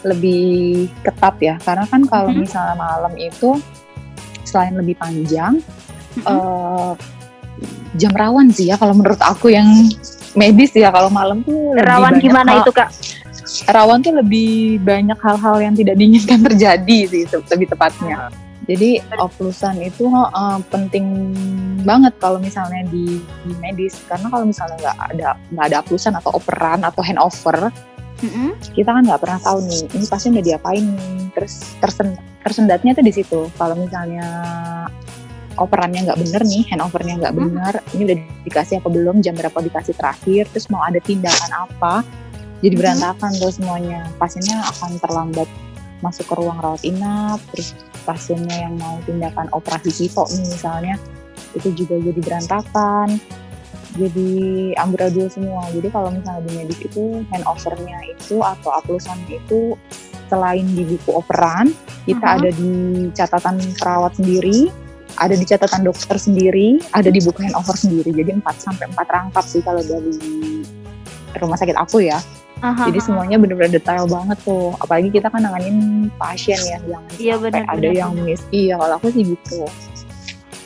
lebih 0.07 0.89
ketat 1.05 1.35
ya 1.43 1.55
karena 1.61 1.85
kan 1.89 2.07
kalau 2.07 2.31
mm-hmm. 2.31 2.47
misalnya 2.47 2.77
malam 2.79 3.15
itu 3.19 3.59
selain 4.47 4.75
lebih 4.75 4.97
panjang 4.97 5.59
mm-hmm. 5.61 6.27
uh, 6.27 6.95
jam 7.99 8.13
rawan 8.15 8.51
sih 8.55 8.71
ya 8.71 8.77
kalau 8.79 8.95
menurut 8.95 9.19
aku 9.21 9.51
yang 9.51 9.67
medis 10.39 10.71
ya 10.75 10.95
kalau 10.95 11.11
malam 11.11 11.43
tuh 11.43 11.75
rawan 11.75 12.23
gimana 12.23 12.59
hal, 12.59 12.63
itu 12.63 12.71
kak? 12.71 12.91
Rawan 13.67 13.99
tuh 14.01 14.15
lebih 14.15 14.79
banyak 14.87 15.19
hal-hal 15.19 15.57
yang 15.59 15.75
tidak 15.75 15.99
diinginkan 15.99 16.41
terjadi 16.47 16.99
sih 17.11 17.23
lebih 17.27 17.67
tepatnya. 17.71 18.31
Jadi 18.71 19.03
oplusan 19.19 19.83
itu 19.83 20.07
uh, 20.07 20.63
penting 20.71 21.35
banget 21.83 22.15
kalau 22.23 22.39
misalnya 22.39 22.87
di, 22.87 23.19
di 23.19 23.53
medis 23.59 23.99
karena 24.07 24.31
kalau 24.31 24.47
misalnya 24.47 24.79
nggak 24.79 24.99
ada 25.11 25.29
nggak 25.51 25.67
ada 25.67 25.77
oplusan 25.83 26.15
atau 26.15 26.31
operan 26.39 26.87
atau 26.87 27.03
handover, 27.03 27.75
mm-hmm. 28.23 28.51
kita 28.71 28.95
kan 28.95 29.03
nggak 29.03 29.19
pernah 29.19 29.41
tahu 29.43 29.59
nih 29.67 29.91
ini 29.91 30.07
pasien 30.07 30.39
udah 30.39 30.47
diapain 30.47 30.85
nih. 30.87 31.19
Terus 31.35 31.55
tersen, 31.83 32.15
tersendatnya 32.47 32.95
tuh 32.95 33.03
di 33.03 33.11
situ. 33.11 33.41
Kalau 33.59 33.75
misalnya 33.75 34.29
operannya 35.61 36.09
nggak 36.09 36.19
bener 36.19 36.43
nih, 36.49 36.65
handovernya 36.73 37.15
nggak 37.21 37.35
mm-hmm. 37.37 37.53
bener, 37.53 37.75
ini 37.93 38.03
udah 38.09 38.19
dikasih 38.49 38.75
apa 38.81 38.89
belum, 38.89 39.17
jam 39.21 39.37
berapa 39.37 39.59
dikasih 39.61 39.95
terakhir, 39.95 40.49
terus 40.49 40.67
mau 40.73 40.81
ada 40.81 40.99
tindakan 41.05 41.53
apa, 41.53 42.01
jadi 42.65 42.75
mm-hmm. 42.75 42.81
berantakan 42.81 43.31
tuh 43.37 43.53
semuanya. 43.53 44.01
Pasiennya 44.17 44.57
akan 44.65 44.91
terlambat 44.99 45.49
masuk 46.01 46.25
ke 46.33 46.35
ruang 46.41 46.59
rawat 46.65 46.81
inap, 46.81 47.39
terus 47.53 47.77
pasiennya 48.09 48.57
yang 48.65 48.75
mau 48.81 48.97
tindakan 49.05 49.53
operasi 49.53 49.93
sito 49.93 50.25
nih 50.33 50.49
misalnya, 50.49 50.95
itu 51.53 51.69
juga 51.77 52.01
jadi 52.01 52.21
berantakan, 52.25 53.21
jadi 54.01 54.31
amburadul 54.81 55.29
semua. 55.29 55.67
Jadi 55.75 55.89
kalau 55.93 56.15
misalnya 56.15 56.43
di 56.47 56.53
medis 56.57 56.81
itu 56.81 57.21
handovernya 57.35 57.99
itu 58.17 58.41
atau 58.41 58.71
aplusannya 58.81 59.37
itu 59.45 59.75
selain 60.31 60.63
di 60.73 60.87
buku 60.87 61.11
operan, 61.11 61.75
kita 62.07 62.23
uh 62.23 62.31
-huh. 62.31 62.39
ada 62.39 62.51
di 62.55 62.73
catatan 63.19 63.59
perawat 63.77 64.15
sendiri, 64.15 64.71
ada 65.21 65.37
di 65.37 65.45
catatan 65.45 65.85
dokter 65.85 66.17
sendiri, 66.17 66.81
ada 66.97 67.13
di 67.13 67.21
buku 67.21 67.45
handover 67.45 67.77
sendiri. 67.77 68.11
Jadi 68.11 68.41
4 68.41 68.43
sampai 68.57 68.89
4 68.89 69.05
rangkap 69.05 69.45
sih 69.45 69.61
kalau 69.61 69.85
dari 69.85 70.17
rumah 71.37 71.61
sakit 71.61 71.77
aku 71.77 72.09
ya. 72.09 72.17
Aha. 72.61 72.89
Jadi 72.93 73.01
semuanya 73.01 73.37
benar-benar 73.41 73.73
detail 73.73 74.05
banget 74.09 74.37
tuh. 74.45 74.77
Apalagi 74.81 75.09
kita 75.09 75.33
kan 75.33 75.45
nanganin 75.45 76.09
pasien 76.21 76.61
ya, 76.61 76.77
yang 76.85 77.05
iya, 77.17 77.37
sampai 77.37 77.53
bener, 77.53 77.65
ada 77.69 77.81
bener. 77.81 77.93
yang 77.97 78.13
miss. 78.21 78.41
Iya, 78.53 78.75
kalau 78.77 78.95
aku 79.01 79.09
sih 79.13 79.23
gitu. 79.33 79.65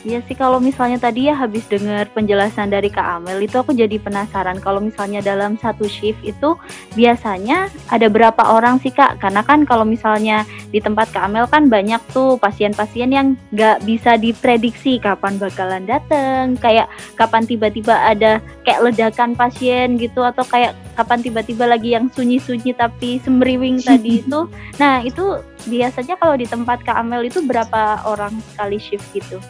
Iya 0.04 0.20
sih 0.28 0.36
kalau 0.36 0.60
misalnya 0.60 1.00
tadi 1.00 1.32
ya 1.32 1.34
habis 1.34 1.64
dengar 1.64 2.04
penjelasan 2.12 2.68
dari 2.68 2.92
Kak 2.92 3.24
Amel 3.24 3.40
itu 3.40 3.56
aku 3.56 3.72
jadi 3.72 3.96
penasaran 3.96 4.60
kalau 4.60 4.76
misalnya 4.76 5.24
dalam 5.24 5.56
satu 5.56 5.88
shift 5.88 6.20
itu 6.20 6.60
biasanya 6.92 7.72
ada 7.88 8.12
berapa 8.12 8.52
orang 8.52 8.76
sih 8.84 8.92
Kak? 8.92 9.16
Karena 9.16 9.40
kan 9.40 9.64
kalau 9.64 9.88
misalnya 9.88 10.44
di 10.68 10.76
tempat 10.84 11.08
Kak 11.08 11.24
Amel 11.24 11.48
kan 11.48 11.72
banyak 11.72 12.04
tuh 12.12 12.36
pasien-pasien 12.36 13.16
yang 13.16 13.32
nggak 13.56 13.80
bisa 13.88 14.20
diprediksi 14.20 15.00
kapan 15.00 15.40
bakalan 15.40 15.88
datang, 15.88 16.60
kayak 16.60 16.84
kapan 17.16 17.48
tiba-tiba 17.48 17.96
ada 17.96 18.44
kayak 18.68 18.92
ledakan 18.92 19.32
pasien 19.32 19.96
gitu 19.96 20.20
atau 20.20 20.44
kayak 20.44 20.76
kapan 21.00 21.24
tiba-tiba 21.24 21.64
lagi 21.64 21.96
yang 21.96 22.12
sunyi-sunyi 22.12 22.76
tapi 22.76 23.24
semriwing 23.24 23.80
tadi 23.80 24.16
itu. 24.20 24.52
Nah 24.76 25.00
itu 25.00 25.40
biasanya 25.64 26.20
kalau 26.20 26.36
di 26.36 26.44
tempat 26.44 26.84
Kak 26.84 27.00
Amel 27.00 27.24
itu 27.24 27.40
berapa 27.40 28.04
orang 28.04 28.36
sekali 28.52 28.76
shift 28.76 29.08
gitu? 29.16 29.40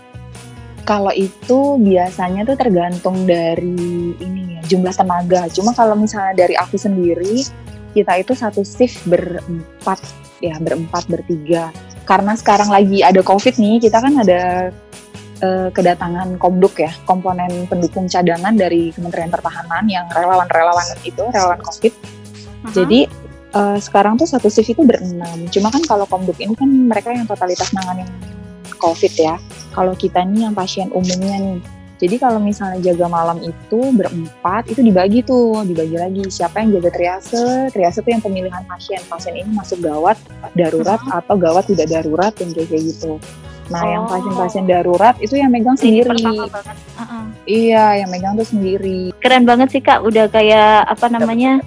Kalau 0.84 1.12
itu 1.16 1.80
biasanya 1.80 2.44
tuh 2.44 2.60
tergantung 2.60 3.24
dari 3.24 4.12
ini 4.20 4.60
ya, 4.60 4.62
jumlah 4.68 4.92
tenaga. 4.92 5.48
Cuma 5.48 5.72
kalau 5.72 5.96
misalnya 5.96 6.44
dari 6.44 6.54
aku 6.60 6.76
sendiri, 6.76 7.40
kita 7.96 8.20
itu 8.20 8.36
satu 8.36 8.60
shift 8.60 9.00
berempat 9.08 10.04
ya, 10.44 10.60
berempat 10.60 11.08
bertiga. 11.08 11.72
Karena 12.04 12.36
sekarang 12.36 12.68
lagi 12.68 13.00
ada 13.00 13.24
COVID 13.24 13.56
nih, 13.56 13.80
kita 13.80 13.96
kan 13.96 14.12
ada 14.20 14.68
uh, 15.40 15.72
kedatangan 15.72 16.36
komduk 16.36 16.76
ya, 16.76 16.92
komponen 17.08 17.64
pendukung 17.64 18.04
cadangan 18.04 18.52
dari 18.52 18.92
Kementerian 18.92 19.32
Pertahanan 19.32 19.88
yang 19.88 20.04
relawan-relawan 20.12 20.84
itu, 21.00 21.24
relawan 21.32 21.64
COVID. 21.64 21.92
Uh-huh. 21.96 22.72
Jadi 22.76 23.08
uh, 23.56 23.80
sekarang 23.80 24.20
tuh 24.20 24.28
satu 24.28 24.52
shift 24.52 24.76
itu 24.76 24.84
berenam. 24.84 25.48
Cuma 25.48 25.72
kan 25.72 25.80
kalau 25.88 26.04
komduk 26.04 26.36
ini 26.44 26.52
kan 26.52 26.68
mereka 26.68 27.08
yang 27.08 27.24
totalitas 27.24 27.72
nanganin 27.72 28.10
COVID 28.76 29.12
ya. 29.16 29.40
Kalau 29.74 29.92
kita 29.98 30.22
nih 30.22 30.46
yang 30.46 30.54
pasien 30.54 30.88
umumnya 30.94 31.36
nih. 31.42 31.58
Jadi 31.98 32.16
kalau 32.18 32.42
misalnya 32.42 32.82
jaga 32.82 33.06
malam 33.06 33.38
itu 33.40 33.80
berempat, 33.94 34.66
itu 34.66 34.82
dibagi 34.82 35.22
tuh, 35.22 35.62
dibagi 35.62 35.94
lagi. 35.94 36.26
Siapa 36.26 36.62
yang 36.62 36.78
jaga 36.78 36.90
triase? 36.90 37.70
Triase 37.70 38.02
itu 38.02 38.10
yang 38.10 38.22
pemilihan 38.22 38.62
pasien. 38.66 38.98
Pasien 39.06 39.34
ini 39.38 39.50
masuk 39.54 39.78
gawat, 39.82 40.18
darurat, 40.58 40.98
uh 41.00 41.06
-huh. 41.06 41.18
atau 41.22 41.34
gawat 41.38 41.70
tidak 41.70 41.90
darurat, 41.94 42.34
yang 42.42 42.50
kayak 42.50 42.82
gitu. 42.82 43.22
Nah, 43.72 43.80
oh. 43.80 43.88
yang 43.88 44.04
pasien-pasien 44.10 44.64
darurat 44.68 45.16
itu 45.22 45.38
yang 45.38 45.48
megang 45.54 45.78
sendiri. 45.78 46.12
Uh 46.12 46.50
-uh. 46.98 47.24
Iya, 47.46 48.04
yang 48.04 48.10
megang 48.10 48.36
tuh 48.36 48.48
sendiri. 48.52 49.14
Keren 49.22 49.48
banget 49.48 49.72
sih 49.72 49.80
kak, 49.80 50.04
udah 50.04 50.28
kayak 50.28 50.84
apa 50.90 51.06
namanya 51.08 51.62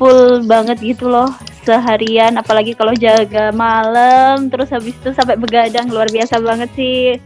full 0.00 0.44
banget 0.48 0.80
gitu 0.80 1.12
loh 1.12 1.28
seharian 1.64 2.34
apalagi 2.40 2.72
kalau 2.72 2.96
jaga 2.96 3.52
malam 3.52 4.48
terus 4.48 4.72
habis 4.72 4.96
itu 4.96 5.10
sampai 5.12 5.36
begadang 5.36 5.88
luar 5.92 6.08
biasa 6.08 6.40
banget 6.40 6.70
sih 6.74 7.20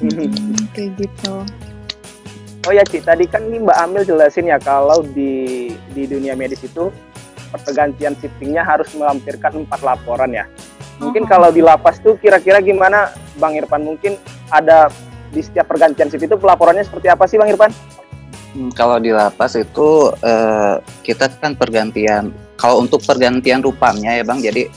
hmm, 0.00 0.66
kayak 0.74 0.90
gitu 0.96 1.34
oh 2.68 2.72
ya 2.72 2.84
Ci 2.84 3.00
tadi 3.00 3.24
kan 3.28 3.44
Mbak 3.44 3.78
Amil 3.84 4.02
jelasin 4.04 4.48
ya 4.48 4.58
kalau 4.60 5.04
di 5.04 5.72
di 5.92 6.02
dunia 6.04 6.36
medis 6.36 6.64
itu 6.64 6.92
pergantian 7.50 8.14
shiftingnya 8.20 8.62
harus 8.62 8.88
melampirkan 8.94 9.66
empat 9.66 9.80
laporan 9.82 10.30
ya 10.32 10.44
mungkin 11.00 11.24
uh-huh. 11.24 11.32
kalau 11.32 11.48
di 11.50 11.64
lapas 11.64 11.98
tuh 11.98 12.16
kira-kira 12.20 12.60
gimana 12.60 13.10
Bang 13.40 13.56
Irfan 13.56 13.82
mungkin 13.82 14.20
ada 14.52 14.92
di 15.30 15.40
setiap 15.40 15.70
pergantian 15.70 16.10
shift 16.10 16.26
itu 16.26 16.36
pelaporannya 16.36 16.84
seperti 16.84 17.08
apa 17.08 17.24
sih 17.24 17.38
Bang 17.38 17.48
Irfan? 17.48 17.72
Hmm, 18.50 18.70
kalau 18.74 18.98
di 18.98 19.14
lapas 19.14 19.54
itu 19.54 20.10
uh, 20.10 20.76
kita 21.06 21.30
kan 21.38 21.54
pergantian 21.54 22.34
kalau 22.58 22.82
untuk 22.82 23.00
pergantian 23.00 23.62
rupamnya 23.62 24.20
ya 24.20 24.24
bang, 24.26 24.42
jadi 24.42 24.68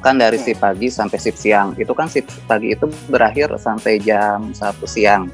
kan 0.00 0.16
dari 0.16 0.40
si 0.40 0.56
pagi 0.56 0.88
sampai 0.88 1.18
sip 1.20 1.36
siang. 1.36 1.76
Itu 1.76 1.92
kan 1.92 2.08
sip 2.08 2.24
pagi 2.48 2.72
itu 2.72 2.88
berakhir 3.12 3.52
sampai 3.60 4.00
jam 4.00 4.50
satu 4.56 4.88
siang. 4.88 5.28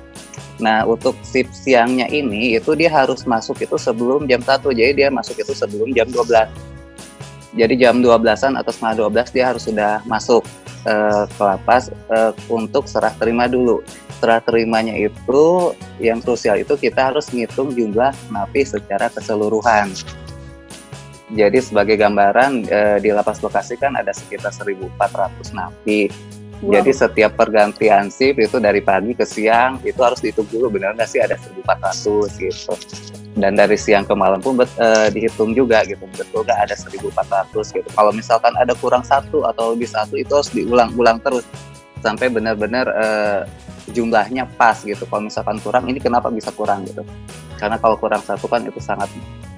Nah 0.59 0.83
untuk 0.85 1.15
sip 1.23 1.49
siangnya 1.55 2.11
ini 2.11 2.59
itu 2.59 2.75
dia 2.75 2.91
harus 2.91 3.23
masuk 3.25 3.62
itu 3.62 3.79
sebelum 3.79 4.26
jam 4.26 4.43
satu, 4.43 4.75
jadi 4.75 4.93
dia 4.93 5.09
masuk 5.09 5.38
itu 5.38 5.55
sebelum 5.55 5.95
jam 5.95 6.11
12 6.11 6.76
jadi 7.57 7.75
jam 7.88 8.05
12-an 8.05 8.61
atau 8.61 8.71
setengah 8.71 9.09
12 9.09 9.33
dia 9.33 9.45
harus 9.49 9.65
sudah 9.65 10.05
masuk 10.05 10.45
uh, 10.85 11.25
ke 11.25 11.43
lapas 11.43 11.88
uh, 12.12 12.37
untuk 12.53 12.85
serah 12.85 13.17
terima 13.17 13.49
dulu. 13.49 13.81
Serah 14.16 14.40
terimanya 14.40 14.96
itu 14.96 15.76
yang 16.00 16.25
krusial 16.25 16.56
itu 16.56 16.73
kita 16.80 17.12
harus 17.12 17.28
ngitung 17.28 17.73
jumlah 17.76 18.16
napi 18.32 18.64
secara 18.64 19.12
keseluruhan. 19.12 19.92
Jadi 21.35 21.58
sebagai 21.58 21.99
gambaran 21.99 22.70
eh, 22.70 22.99
di 23.02 23.11
lapas 23.11 23.42
lokasi 23.42 23.75
kan 23.75 23.99
ada 23.99 24.14
sekitar 24.14 24.54
1.400 24.54 25.52
napi. 25.52 26.06
Wow. 26.64 26.80
Jadi 26.80 26.90
setiap 26.96 27.37
pergantian 27.37 28.08
shift 28.08 28.40
itu 28.40 28.56
dari 28.56 28.80
pagi 28.80 29.12
ke 29.12 29.28
siang 29.28 29.76
itu 29.85 30.00
harus 30.00 30.25
dihitung 30.25 30.49
dulu 30.49 30.73
benar 30.73 30.96
nggak 30.96 31.04
sih 31.11 31.20
ada 31.20 31.37
1.400 31.37 32.40
gitu. 32.40 32.73
Dan 33.37 33.61
dari 33.61 33.76
siang 33.76 34.08
ke 34.08 34.16
malam 34.16 34.40
pun 34.40 34.56
bet, 34.56 34.70
eh, 34.80 35.12
dihitung 35.12 35.52
juga 35.52 35.85
gitu 35.85 36.08
betul 36.16 36.46
nggak 36.46 36.70
ada 36.70 36.75
1.400 36.78 37.75
gitu. 37.75 37.88
Kalau 37.92 38.14
misalkan 38.14 38.54
ada 38.56 38.73
kurang 38.78 39.04
satu 39.04 39.44
atau 39.44 39.76
lebih 39.76 39.90
satu 39.90 40.16
itu 40.16 40.32
harus 40.32 40.49
diulang-ulang 40.54 41.20
terus 41.20 41.44
sampai 42.00 42.30
benar-benar 42.30 42.87
eh, 42.88 43.40
jumlahnya 43.97 44.45
pas 44.61 44.76
gitu. 44.85 45.09
Kalau 45.09 45.25
misalkan 45.25 45.57
kurang 45.65 45.88
ini 45.88 45.97
kenapa 45.97 46.29
bisa 46.29 46.53
kurang 46.53 46.85
gitu? 46.85 47.00
Karena 47.57 47.81
kalau 47.81 47.97
kurang 47.97 48.21
satu 48.21 48.45
kan 48.45 48.61
itu 48.69 48.76
sangat 48.76 49.09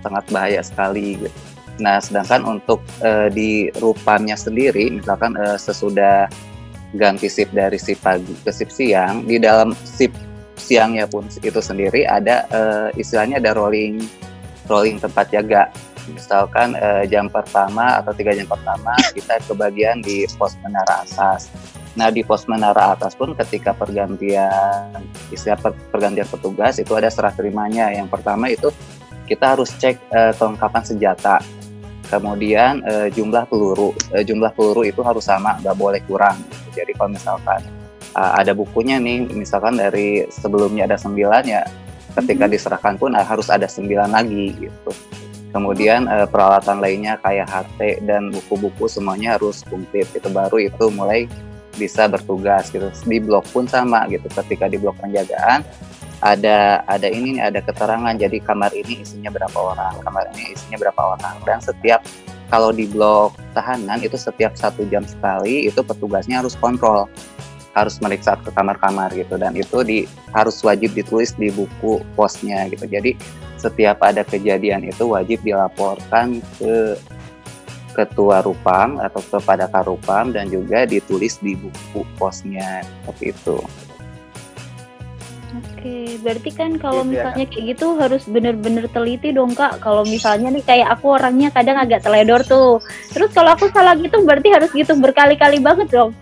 sangat 0.07 0.23
bahaya 0.31 0.63
sekali 0.63 1.19
gitu. 1.19 1.35
Nah, 1.79 1.99
sedangkan 2.03 2.43
untuk 2.59 2.83
uh, 3.03 3.31
di 3.31 3.71
rupanya 3.79 4.35
sendiri, 4.35 4.91
misalkan 4.91 5.35
uh, 5.39 5.55
sesudah 5.59 6.27
ganti 6.95 7.31
sip 7.31 7.51
dari 7.55 7.79
sip 7.79 7.99
pagi 8.03 8.35
ke 8.43 8.51
sip 8.51 8.71
siang, 8.71 9.27
di 9.27 9.39
dalam 9.39 9.75
sip 9.83 10.11
siangnya 10.59 11.07
pun 11.07 11.27
itu 11.31 11.61
sendiri 11.63 12.03
ada 12.03 12.51
uh, 12.51 12.91
istilahnya 12.99 13.39
ada 13.39 13.55
rolling 13.55 14.03
rolling 14.67 14.99
tempat 14.99 15.31
jaga. 15.31 15.71
Misalkan 16.09 16.73
jam 17.13 17.29
pertama 17.29 18.01
atau 18.01 18.17
tiga 18.17 18.33
jam 18.33 18.49
pertama 18.49 18.97
kita 19.13 19.45
kebagian 19.45 20.01
di 20.01 20.25
pos 20.41 20.57
menara 20.65 21.05
atas. 21.05 21.53
Nah 21.99 22.15
di 22.15 22.23
pos 22.23 22.47
menara 22.47 22.95
atas 22.95 23.19
pun 23.19 23.35
ketika 23.35 23.75
pergantian 23.75 25.03
istilah 25.35 25.59
pergantian 25.91 26.31
petugas 26.31 26.79
itu 26.79 26.95
ada 26.95 27.11
serah 27.11 27.35
terimanya. 27.35 27.91
Yang 27.91 28.15
pertama 28.15 28.47
itu 28.47 28.71
kita 29.29 29.59
harus 29.59 29.75
cek 29.77 29.99
uh, 30.15 30.33
kelengkapan 30.39 30.83
senjata 30.87 31.43
kemudian 32.09 32.81
uh, 32.89 33.13
jumlah 33.13 33.45
peluru 33.45 33.93
uh, 34.17 34.25
jumlah 34.25 34.49
peluru 34.57 34.89
itu 34.89 35.05
harus 35.05 35.29
sama 35.29 35.61
nggak 35.61 35.77
boleh 35.77 36.01
kurang 36.09 36.41
jadi 36.73 36.97
kalau 36.97 37.13
misalkan 37.13 37.61
ada 38.19 38.51
bukunya 38.51 38.99
nih 38.99 39.31
misalkan 39.31 39.79
dari 39.79 40.27
sebelumnya 40.27 40.91
ada 40.91 40.99
sembilan 40.99 41.45
ya 41.45 41.63
ketika 42.19 42.49
mm-hmm. 42.49 42.55
diserahkan 42.57 42.95
pun 42.99 43.15
harus 43.15 43.47
ada 43.47 43.69
sembilan 43.71 44.11
lagi 44.11 44.59
gitu 44.59 44.91
kemudian 45.55 46.09
peralatan 46.27 46.83
lainnya 46.83 47.21
kayak 47.23 47.47
HT 47.47 48.09
dan 48.11 48.35
buku-buku 48.35 48.91
semuanya 48.91 49.39
harus 49.39 49.63
komplit 49.71 50.09
itu 50.19 50.27
baru 50.35 50.57
itu 50.59 50.91
mulai 50.91 51.31
bisa 51.79 52.11
bertugas 52.11 52.69
gitu. 52.75 52.91
Di 53.07 53.19
blok 53.23 53.47
pun 53.55 53.71
sama 53.71 54.11
gitu. 54.11 54.27
Ketika 54.27 54.67
di 54.67 54.77
blok 54.77 54.99
penjagaan 54.99 55.63
ada 56.19 56.83
ada 56.91 57.07
ini 57.07 57.39
ada 57.39 57.63
keterangan. 57.63 58.19
Jadi 58.19 58.43
kamar 58.43 58.75
ini 58.75 59.07
isinya 59.07 59.31
berapa 59.31 59.55
orang 59.55 60.03
kamar 60.03 60.27
ini 60.35 60.59
isinya 60.59 60.79
berapa 60.83 61.17
orang. 61.17 61.39
Dan 61.47 61.63
setiap 61.63 62.03
kalau 62.51 62.75
di 62.75 62.91
blok 62.91 63.39
tahanan 63.55 64.03
itu 64.03 64.19
setiap 64.19 64.59
satu 64.59 64.83
jam 64.91 65.07
sekali 65.07 65.71
itu 65.71 65.79
petugasnya 65.79 66.43
harus 66.43 66.59
kontrol. 66.59 67.07
Harus 67.79 68.03
meriksa 68.03 68.35
ke 68.43 68.51
kamar-kamar 68.51 69.15
gitu. 69.15 69.39
Dan 69.39 69.55
itu 69.55 69.87
di 69.87 70.11
harus 70.35 70.59
wajib 70.67 70.99
ditulis 70.99 71.31
di 71.39 71.55
buku 71.55 72.03
posnya 72.19 72.67
gitu. 72.75 72.91
Jadi 72.91 73.15
setiap 73.59 74.03
ada 74.03 74.23
kejadian 74.27 74.87
itu 74.87 75.07
wajib 75.15 75.39
dilaporkan 75.47 76.43
ke 76.59 76.99
ketua 77.99 78.47
rupam 78.47 79.03
atau 79.03 79.19
kepada 79.27 79.67
karupam 79.67 80.31
dan 80.31 80.47
juga 80.47 80.87
ditulis 80.87 81.43
di 81.43 81.59
buku 81.59 82.07
posnya 82.15 82.87
seperti 82.87 83.35
itu. 83.35 83.59
Oke, 85.59 86.21
berarti 86.23 86.51
kan 86.55 86.79
kalau 86.79 87.03
gitu 87.03 87.19
misalnya 87.19 87.45
ya, 87.47 87.51
kayak 87.51 87.65
gitu 87.75 87.87
harus 87.99 88.23
bener-bener 88.31 88.85
teliti 88.95 89.35
dong 89.35 89.59
kak. 89.59 89.83
Kalau 89.83 90.07
misalnya 90.07 90.55
nih 90.55 90.63
kayak 90.63 90.89
aku 90.95 91.19
orangnya 91.19 91.51
kadang 91.51 91.81
agak 91.81 92.07
teledor 92.07 92.47
tuh. 92.47 92.79
Terus 93.11 93.35
kalau 93.35 93.59
aku 93.59 93.67
salah 93.75 93.99
gitu 93.99 94.23
berarti 94.23 94.55
harus 94.55 94.71
gitu 94.71 94.95
berkali-kali 94.95 95.59
banget 95.59 95.91
dong. 95.91 96.15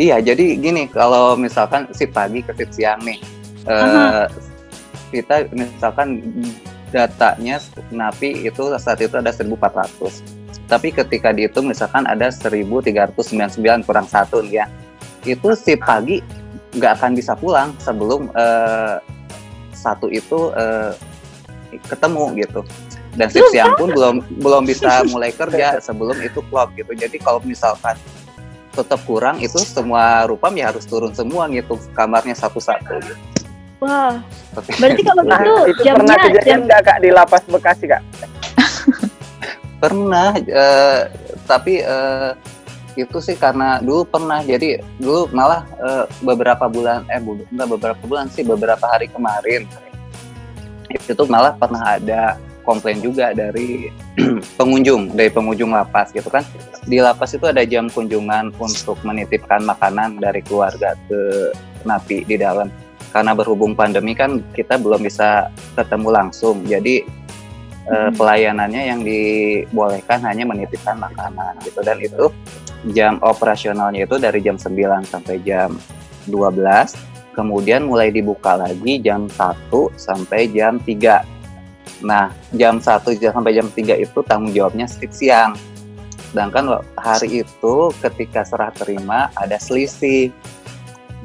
Iya, 0.00 0.22
jadi 0.24 0.56
gini 0.56 0.88
kalau 0.88 1.36
misalkan 1.36 1.92
si 1.92 2.08
pagi 2.08 2.40
ke 2.40 2.56
si 2.56 2.80
siang 2.80 3.04
nih, 3.04 3.20
uh, 3.68 4.24
kita 5.12 5.50
misalkan 5.52 6.24
datanya 6.88 7.60
napi 7.92 8.48
itu 8.48 8.72
saat 8.80 9.02
itu 9.02 9.12
ada 9.12 9.28
1400. 9.28 10.39
Tapi 10.70 10.94
ketika 10.94 11.34
dihitung 11.34 11.66
misalkan 11.66 12.06
ada 12.06 12.30
1399 12.30 13.18
kurang 13.82 14.06
satu 14.06 14.38
nih 14.46 14.62
ya, 14.62 14.66
itu 15.26 15.50
si 15.58 15.74
pagi 15.74 16.22
nggak 16.78 17.02
akan 17.02 17.18
bisa 17.18 17.34
pulang 17.34 17.74
sebelum 17.82 18.30
uh, 18.38 19.02
satu 19.74 20.06
itu 20.06 20.54
uh, 20.54 20.94
ketemu 21.90 22.46
gitu. 22.46 22.62
Dan 23.18 23.26
shift 23.26 23.50
siang 23.50 23.74
pun 23.74 23.90
belum 23.90 24.22
belum 24.38 24.62
bisa 24.70 25.02
mulai 25.12 25.34
kerja 25.34 25.82
sebelum 25.82 26.14
itu 26.22 26.38
clock 26.46 26.70
gitu. 26.78 26.94
Jadi 26.94 27.18
kalau 27.18 27.42
misalkan 27.42 27.98
tetap 28.70 29.02
kurang 29.02 29.42
itu 29.42 29.58
semua 29.66 30.22
rupam 30.30 30.54
ya 30.54 30.70
harus 30.70 30.86
turun 30.86 31.10
semua 31.10 31.50
gitu 31.50 31.74
kamarnya 31.98 32.38
satu-satu. 32.38 33.02
Gitu. 33.02 33.18
Wah, 33.82 34.22
berarti 34.54 35.02
kalau 35.02 35.24
nah, 35.24 35.40
gitu 35.40 35.52
itu 35.72 35.80
jamnya 35.88 35.96
pernah 36.04 36.16
kejadian 36.20 36.60
nggak 36.68 36.80
kak 36.84 36.98
di 37.00 37.10
lapas 37.10 37.42
Bekasi 37.48 37.84
kak? 37.88 38.02
Pernah, 39.80 40.36
uh, 40.36 41.08
tapi 41.48 41.80
uh, 41.82 42.36
itu 42.94 43.18
sih 43.18 43.34
karena 43.34 43.80
dulu 43.80 44.04
pernah. 44.04 44.44
Jadi 44.44 44.78
dulu 45.00 45.32
malah 45.32 45.64
uh, 45.80 46.04
beberapa 46.20 46.68
bulan 46.68 47.08
eh 47.08 47.18
enggak 47.18 47.68
beberapa 47.68 48.02
bulan 48.04 48.28
sih 48.28 48.44
beberapa 48.44 48.84
hari 48.86 49.08
kemarin 49.08 49.64
itu 50.90 51.22
malah 51.30 51.54
pernah 51.54 51.98
ada 51.98 52.34
komplain 52.66 52.98
juga 52.98 53.32
dari 53.32 53.90
pengunjung 54.60 55.14
dari 55.14 55.30
pengunjung 55.30 55.70
lapas 55.72 56.10
gitu 56.12 56.28
kan. 56.28 56.42
Di 56.86 56.98
lapas 56.98 57.34
itu 57.34 57.46
ada 57.46 57.62
jam 57.64 57.88
kunjungan 57.88 58.54
untuk 58.58 58.98
menitipkan 59.06 59.64
makanan 59.64 60.18
dari 60.18 60.42
keluarga 60.44 60.94
ke 61.08 61.50
napi 61.86 62.26
di 62.26 62.36
dalam. 62.36 62.68
Karena 63.10 63.34
berhubung 63.34 63.74
pandemi 63.74 64.14
kan 64.14 64.38
kita 64.54 64.78
belum 64.78 65.02
bisa 65.02 65.50
ketemu 65.74 66.08
langsung. 66.14 66.62
Jadi 66.62 67.02
hmm. 67.90 68.14
pelayanannya 68.14 68.82
yang 68.94 69.00
dibolehkan 69.02 70.22
hanya 70.22 70.46
menitipkan 70.46 70.96
makanan 70.96 71.58
gitu. 71.66 71.82
Dan 71.82 71.98
itu 71.98 72.30
jam 72.94 73.18
operasionalnya 73.20 74.06
itu 74.06 74.16
dari 74.16 74.40
jam 74.40 74.56
9 74.56 74.70
sampai 75.04 75.36
jam 75.42 75.76
12 76.30 77.10
kemudian 77.36 77.86
mulai 77.86 78.08
dibuka 78.08 78.56
lagi 78.56 79.00
jam 79.00 79.28
1 79.28 79.68
sampai 79.96 80.48
jam 80.48 80.80
3 80.80 82.04
nah 82.04 82.32
jam 82.56 82.80
1 82.80 83.04
sampai 83.20 83.52
jam 83.52 83.68
3 83.68 84.00
itu 84.00 84.18
tanggung 84.24 84.52
jawabnya 84.56 84.88
shift 84.88 85.12
siang. 85.12 85.52
Sedangkan 86.30 86.78
hari 86.94 87.42
itu 87.42 87.76
ketika 87.98 88.46
serah 88.46 88.70
terima 88.70 89.28
ada 89.34 89.58
selisih. 89.58 90.30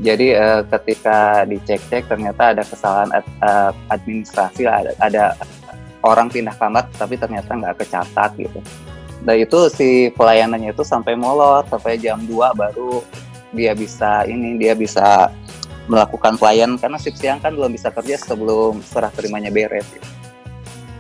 Jadi 0.01 0.35
uh, 0.35 0.67
ketika 0.67 1.47
dicek-cek 1.47 2.11
ternyata 2.11 2.51
ada 2.51 2.67
kesalahan 2.67 3.15
ad, 3.15 3.23
uh, 3.39 3.71
administrasi 3.87 4.67
ada, 4.67 4.91
ada 4.99 5.39
orang 6.05 6.29
pindah 6.29 6.53
kamar 6.55 6.85
tapi 6.93 7.17
ternyata 7.17 7.57
nggak 7.57 7.81
kecatat 7.81 8.31
gitu 8.37 8.61
dan 9.25 9.35
itu 9.41 9.59
si 9.73 10.13
pelayanannya 10.13 10.71
itu 10.71 10.85
sampai 10.85 11.17
molor 11.17 11.65
sampai 11.65 11.97
jam 11.97 12.21
2 12.21 12.29
baru 12.53 13.01
dia 13.55 13.73
bisa 13.73 14.27
ini 14.29 14.59
dia 14.59 14.77
bisa 14.77 15.33
melakukan 15.87 16.37
pelayan 16.37 16.77
karena 16.77 16.97
shift 16.97 17.17
siang 17.21 17.41
kan 17.41 17.53
belum 17.53 17.73
bisa 17.73 17.93
kerja 17.93 18.17
sebelum 18.17 18.81
serah 18.81 19.13
terimanya 19.13 19.53
beres 19.53 19.85
gitu. 19.93 20.07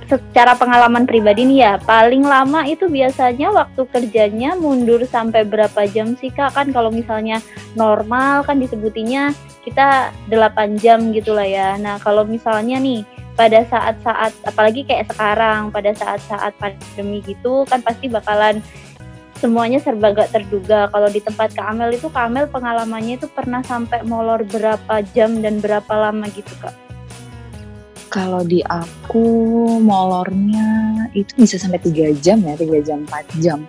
Secara 0.05 0.53
pengalaman 0.53 1.09
pribadi 1.09 1.49
nih 1.49 1.59
ya, 1.65 1.73
paling 1.81 2.21
lama 2.21 2.61
itu 2.69 2.85
biasanya 2.85 3.49
waktu 3.49 3.89
kerjanya 3.89 4.53
mundur 4.53 5.01
sampai 5.01 5.41
berapa 5.41 5.89
jam 5.89 6.13
sih 6.13 6.29
Kak? 6.29 6.53
Kan 6.53 6.69
kalau 6.69 6.93
misalnya 6.93 7.41
normal 7.73 8.45
kan 8.45 8.61
disebutinya 8.61 9.33
kita 9.65 10.13
8 10.29 10.77
jam 10.77 11.09
gitu 11.09 11.33
lah 11.33 11.49
ya. 11.49 11.73
Nah, 11.81 11.97
kalau 11.97 12.21
misalnya 12.21 12.77
nih 12.77 13.01
pada 13.35 13.67
saat-saat 13.67 14.31
apalagi 14.47 14.87
kayak 14.87 15.11
sekarang 15.11 15.67
pada 15.69 15.91
saat-saat 15.91 16.55
pandemi 16.55 17.19
gitu 17.23 17.67
kan 17.67 17.83
pasti 17.83 18.07
bakalan 18.07 18.63
semuanya 19.39 19.83
serba 19.83 20.15
gak 20.15 20.31
terduga. 20.31 20.87
Kalau 20.89 21.11
di 21.11 21.19
tempat 21.19 21.51
Kak 21.51 21.67
Amel 21.75 21.99
itu 21.99 22.07
Kak 22.07 22.31
Amel 22.31 22.47
pengalamannya 22.47 23.19
itu 23.19 23.27
pernah 23.27 23.59
sampai 23.61 24.01
molor 24.07 24.47
berapa 24.47 25.03
jam 25.11 25.43
dan 25.43 25.59
berapa 25.59 25.91
lama 25.91 26.25
gitu 26.31 26.51
Kak? 26.63 26.73
Kalau 28.07 28.47
di 28.47 28.63
aku 28.63 29.27
molornya 29.83 31.03
itu 31.11 31.35
bisa 31.35 31.59
sampai 31.59 31.83
3 31.83 32.15
jam 32.23 32.39
ya, 32.39 32.55
3 32.55 32.79
jam 32.79 33.03
4 33.03 33.43
jam. 33.43 33.59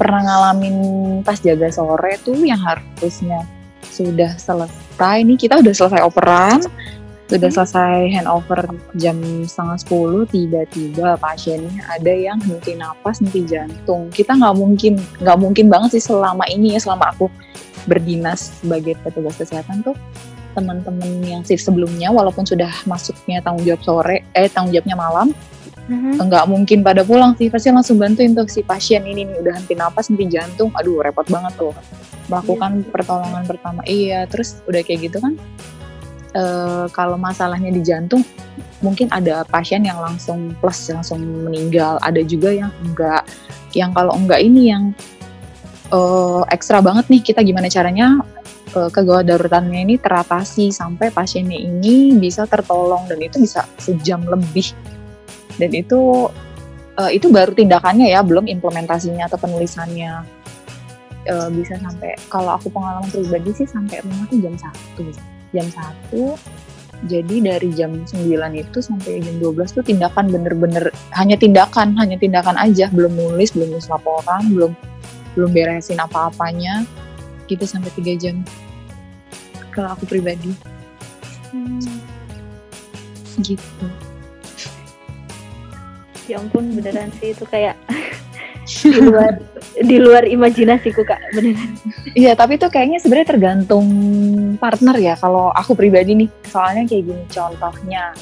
Pernah 0.00 0.24
ngalamin 0.24 0.76
pas 1.20 1.36
jaga 1.36 1.68
sore 1.68 2.16
tuh 2.24 2.40
yang 2.40 2.60
harusnya 2.60 3.44
sudah 3.84 4.32
selesai 4.36 5.24
nih 5.24 5.36
kita 5.36 5.60
udah 5.60 5.72
selesai 5.72 6.04
operan 6.04 6.60
sudah 7.26 7.50
selesai 7.50 8.06
handover 8.14 8.70
jam 8.94 9.18
setengah 9.42 9.78
sepuluh 9.82 10.22
tiba-tiba 10.30 11.18
pasiennya 11.18 11.82
ada 11.90 12.12
yang 12.14 12.38
henti 12.38 12.78
napas 12.78 13.18
henti 13.18 13.42
jantung. 13.42 14.06
Kita 14.14 14.38
nggak 14.38 14.54
mungkin 14.54 14.94
nggak 15.18 15.38
mungkin 15.42 15.66
banget 15.66 15.98
sih 15.98 16.06
selama 16.06 16.46
ini 16.46 16.78
ya 16.78 16.80
selama 16.82 17.10
aku 17.10 17.26
berdinas 17.90 18.62
sebagai 18.62 18.94
petugas 19.02 19.34
kesehatan 19.38 19.82
tuh 19.82 19.94
teman-teman 20.54 21.20
yang 21.26 21.42
shift 21.44 21.66
sebelumnya 21.66 22.08
walaupun 22.08 22.46
sudah 22.46 22.70
masuknya 22.88 23.44
tanggung 23.44 23.66
jawab 23.66 23.82
sore 23.84 24.24
eh 24.32 24.48
tanggung 24.48 24.72
jawabnya 24.72 24.96
malam 24.96 25.28
mm-hmm. 25.90 26.22
nggak 26.22 26.44
mungkin 26.46 26.78
pada 26.86 27.02
pulang 27.02 27.34
sih. 27.34 27.50
Pasti 27.50 27.74
langsung 27.74 27.98
bantuin 27.98 28.38
tuh 28.38 28.46
si 28.46 28.62
pasien 28.62 29.02
ini 29.02 29.26
nih 29.26 29.36
udah 29.42 29.52
henti 29.58 29.74
napas 29.74 30.14
henti 30.14 30.30
jantung. 30.30 30.70
Aduh 30.78 31.02
repot 31.02 31.26
banget 31.26 31.58
tuh. 31.58 31.74
Melakukan 32.30 32.86
yeah. 32.86 32.90
pertolongan 32.94 33.42
pertama. 33.46 33.80
Iya 33.82 34.30
terus 34.30 34.62
udah 34.70 34.80
kayak 34.86 35.10
gitu 35.10 35.18
kan 35.18 35.34
uh, 36.36 36.84
kalau 36.92 37.16
masalahnya 37.16 37.72
di 37.72 37.80
jantung 37.80 38.22
mungkin 38.84 39.08
ada 39.08 39.42
pasien 39.48 39.82
yang 39.82 39.96
langsung 39.96 40.52
plus 40.60 40.92
langsung 40.92 41.24
meninggal. 41.48 41.96
Ada 42.04 42.20
juga 42.22 42.52
yang 42.52 42.70
enggak. 42.84 43.24
Yang 43.72 43.90
kalau 43.96 44.12
enggak 44.14 44.40
ini 44.44 44.62
yang 44.70 44.92
uh, 45.90 46.44
ekstra 46.52 46.84
banget 46.84 47.08
nih 47.08 47.22
kita 47.24 47.40
gimana 47.40 47.72
caranya 47.72 48.20
uh, 48.76 48.92
kegawat 48.92 49.24
daruratnya 49.26 49.80
ini 49.82 49.96
teratasi 49.96 50.68
sampai 50.70 51.08
pasiennya 51.08 51.56
ini 51.56 52.14
bisa 52.20 52.44
tertolong 52.44 53.08
dan 53.08 53.18
itu 53.18 53.40
bisa 53.40 53.64
sejam 53.80 54.20
lebih. 54.28 54.76
Dan 55.56 55.72
itu 55.72 56.28
uh, 57.00 57.10
itu 57.10 57.32
baru 57.32 57.56
tindakannya 57.56 58.12
ya 58.12 58.20
belum 58.20 58.44
implementasinya 58.46 59.26
atau 59.26 59.40
penulisannya. 59.40 60.36
Bisa 61.26 61.74
sampai 61.82 62.14
kalau 62.30 62.54
aku 62.54 62.70
pengalaman 62.70 63.10
pribadi 63.10 63.50
sih 63.50 63.66
sampai 63.66 63.98
rumah 63.98 64.30
tuh 64.30 64.38
jam 64.38 64.54
satu 64.54 65.02
jam 65.54 65.66
1 65.68 66.56
jadi 67.04 67.44
dari 67.44 67.68
jam 67.76 67.92
9 68.08 68.56
itu 68.56 68.78
sampai 68.80 69.20
jam 69.20 69.36
12 69.36 69.76
tuh 69.76 69.84
tindakan 69.84 70.32
bener-bener 70.32 70.88
hanya 71.12 71.36
tindakan, 71.36 71.92
hanya 72.00 72.16
tindakan 72.16 72.56
aja, 72.56 72.88
belum 72.88 73.12
nulis, 73.12 73.52
belum 73.52 73.76
nulis 73.76 73.92
laporan, 73.92 74.48
belum 74.48 74.72
belum 75.36 75.50
beresin 75.52 76.00
apa-apanya. 76.00 76.88
Gitu 77.52 77.68
sampai 77.68 77.92
3 77.92 78.16
jam. 78.16 78.40
Kalau 79.76 79.92
aku 79.92 80.08
pribadi. 80.08 80.56
Hmm. 81.52 81.84
Gitu. 83.44 83.86
Ya 86.26 86.40
ampun 86.40 86.72
beneran 86.72 87.12
sih 87.20 87.36
itu 87.36 87.44
kayak 87.44 87.76
di 88.66 89.00
luar 89.06 89.32
di 89.78 89.96
luar 90.02 90.24
imajinasiku 90.26 91.06
kak 91.06 91.20
beneran. 91.32 91.70
Iya 92.18 92.34
tapi 92.34 92.58
itu 92.58 92.66
kayaknya 92.66 92.98
sebenarnya 92.98 93.28
tergantung 93.30 93.86
partner 94.58 94.96
ya 94.98 95.14
kalau 95.14 95.54
aku 95.54 95.78
pribadi 95.78 96.18
nih. 96.18 96.28
Soalnya 96.50 96.84
kayak 96.90 97.04
gini 97.06 97.24
contohnya 97.30 98.12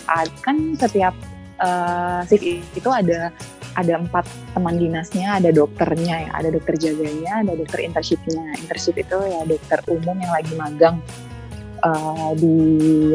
kan 0.45 0.57
setiap 0.77 1.17
uh, 1.65 2.23
itu 2.31 2.91
ada 2.93 3.33
ada 3.75 3.99
empat 3.99 4.23
teman 4.55 4.79
dinasnya 4.79 5.43
ada 5.43 5.51
dokternya 5.51 6.31
ya 6.31 6.31
ada 6.39 6.49
dokter 6.55 6.75
jaganya 6.79 7.33
ada 7.43 7.53
dokter 7.57 7.81
internshipnya. 7.83 8.45
Internship 8.61 9.01
itu 9.01 9.19
ya 9.19 9.41
dokter 9.49 9.79
umum 9.89 10.17
yang 10.21 10.33
lagi 10.33 10.53
magang 10.55 10.97
uh, 11.83 12.31
di 12.37 12.57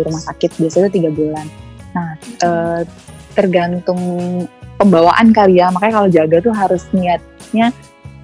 rumah 0.01 0.21
sakit 0.25 0.57
biasanya 0.57 0.89
tiga 0.89 1.09
bulan. 1.13 1.47
Nah 1.93 2.09
uh, 2.43 2.81
tergantung 3.37 4.01
pembawaan 4.79 5.35
kali 5.35 5.59
ya. 5.59 5.67
Makanya 5.69 5.93
kalau 5.99 6.09
jaga 6.09 6.37
tuh 6.39 6.53
harus 6.55 6.87
niatnya 6.95 7.75